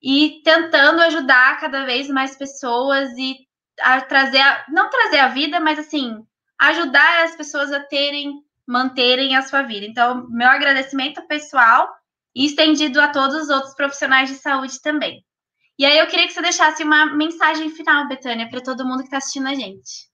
[0.00, 3.38] e tentando ajudar cada vez mais pessoas e
[3.80, 6.24] a trazer, a, não trazer a vida, mas assim,
[6.56, 9.84] ajudar as pessoas a terem manterem a sua vida.
[9.84, 11.92] Então, meu agradecimento pessoal
[12.32, 15.24] e estendido a todos os outros profissionais de saúde também.
[15.80, 19.04] E aí eu queria que você deixasse uma mensagem final, Betânia, para todo mundo que
[19.04, 20.10] está assistindo a gente.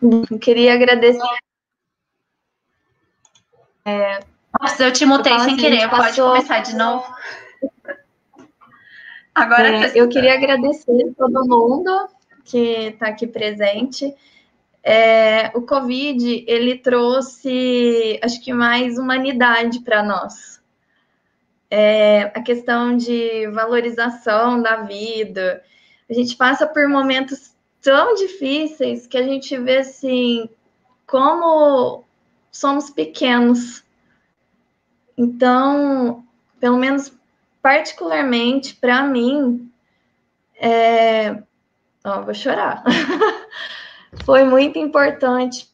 [0.00, 1.20] Eu queria agradecer.
[3.84, 4.20] É,
[4.58, 7.04] Nossa, eu te mutei sem assim, querer, pode começar de novo.
[9.34, 12.08] Agora é, eu queria agradecer todo mundo
[12.46, 14.16] que está aqui presente.
[14.82, 20.57] É, o Covid, ele trouxe, acho que mais humanidade para nós.
[21.70, 25.62] É, a questão de valorização da vida.
[26.08, 30.48] A gente passa por momentos tão difíceis que a gente vê, assim,
[31.06, 32.04] como
[32.50, 33.84] somos pequenos.
[35.16, 36.24] Então,
[36.58, 37.12] pelo menos
[37.60, 39.70] particularmente para mim,
[40.58, 41.42] é...
[42.04, 42.82] oh, vou chorar.
[44.24, 45.68] foi muito importante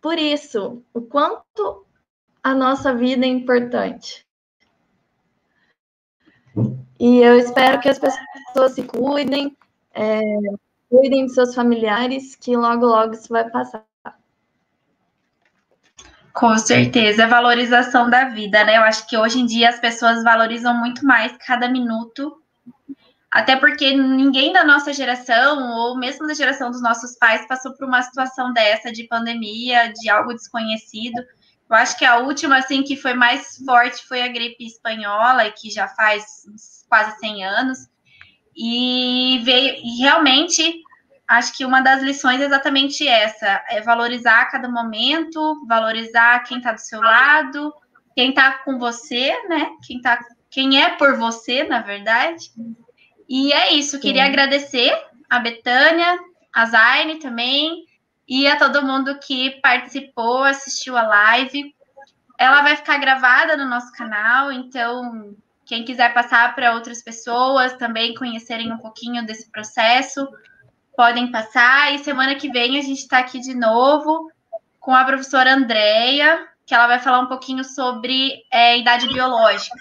[0.00, 1.84] por isso, o quanto
[2.42, 4.24] a nossa vida é importante.
[6.98, 9.56] E eu espero que as pessoas se cuidem,
[9.94, 10.20] é,
[10.90, 13.84] cuidem de seus familiares, que logo, logo isso vai passar.
[16.32, 18.76] Com certeza, a valorização da vida, né?
[18.76, 22.40] Eu acho que hoje em dia as pessoas valorizam muito mais cada minuto
[23.30, 27.86] até porque ninguém da nossa geração, ou mesmo da geração dos nossos pais, passou por
[27.86, 31.22] uma situação dessa de pandemia, de algo desconhecido.
[31.68, 35.70] Eu acho que a última, assim, que foi mais forte foi a gripe espanhola, que
[35.70, 36.24] já faz
[36.88, 37.78] quase 100 anos.
[38.56, 40.82] E veio, e realmente,
[41.28, 46.72] acho que uma das lições é exatamente essa: é valorizar cada momento, valorizar quem está
[46.72, 47.72] do seu lado,
[48.16, 49.70] quem está com você, né?
[49.86, 50.18] Quem, tá,
[50.50, 52.50] quem é por você, na verdade.
[53.28, 54.28] E é isso, queria Sim.
[54.30, 54.92] agradecer
[55.28, 56.18] a Betânia,
[56.52, 57.84] a Zaine também,
[58.28, 61.74] e a todo mundo que participou, assistiu a live.
[62.38, 68.14] Ela vai ficar gravada no nosso canal, então quem quiser passar para outras pessoas também
[68.14, 70.28] conhecerem um pouquinho desse processo,
[70.96, 71.94] podem passar.
[71.94, 74.30] E semana que vem a gente está aqui de novo
[74.78, 79.76] com a professora Andréia, que ela vai falar um pouquinho sobre é, idade biológica.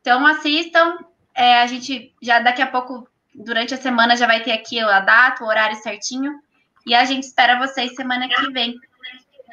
[0.00, 0.96] Então assistam,
[1.34, 5.00] é, a gente já daqui a pouco, durante a semana, já vai ter aqui a
[5.00, 6.40] data, o horário certinho.
[6.88, 8.74] E a gente espera vocês semana que vem.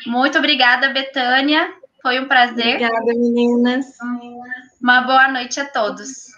[0.07, 1.73] Muito obrigada, Betânia.
[2.01, 2.75] Foi um prazer.
[2.75, 3.87] Obrigada, meninas.
[4.81, 6.34] Uma boa noite a todos.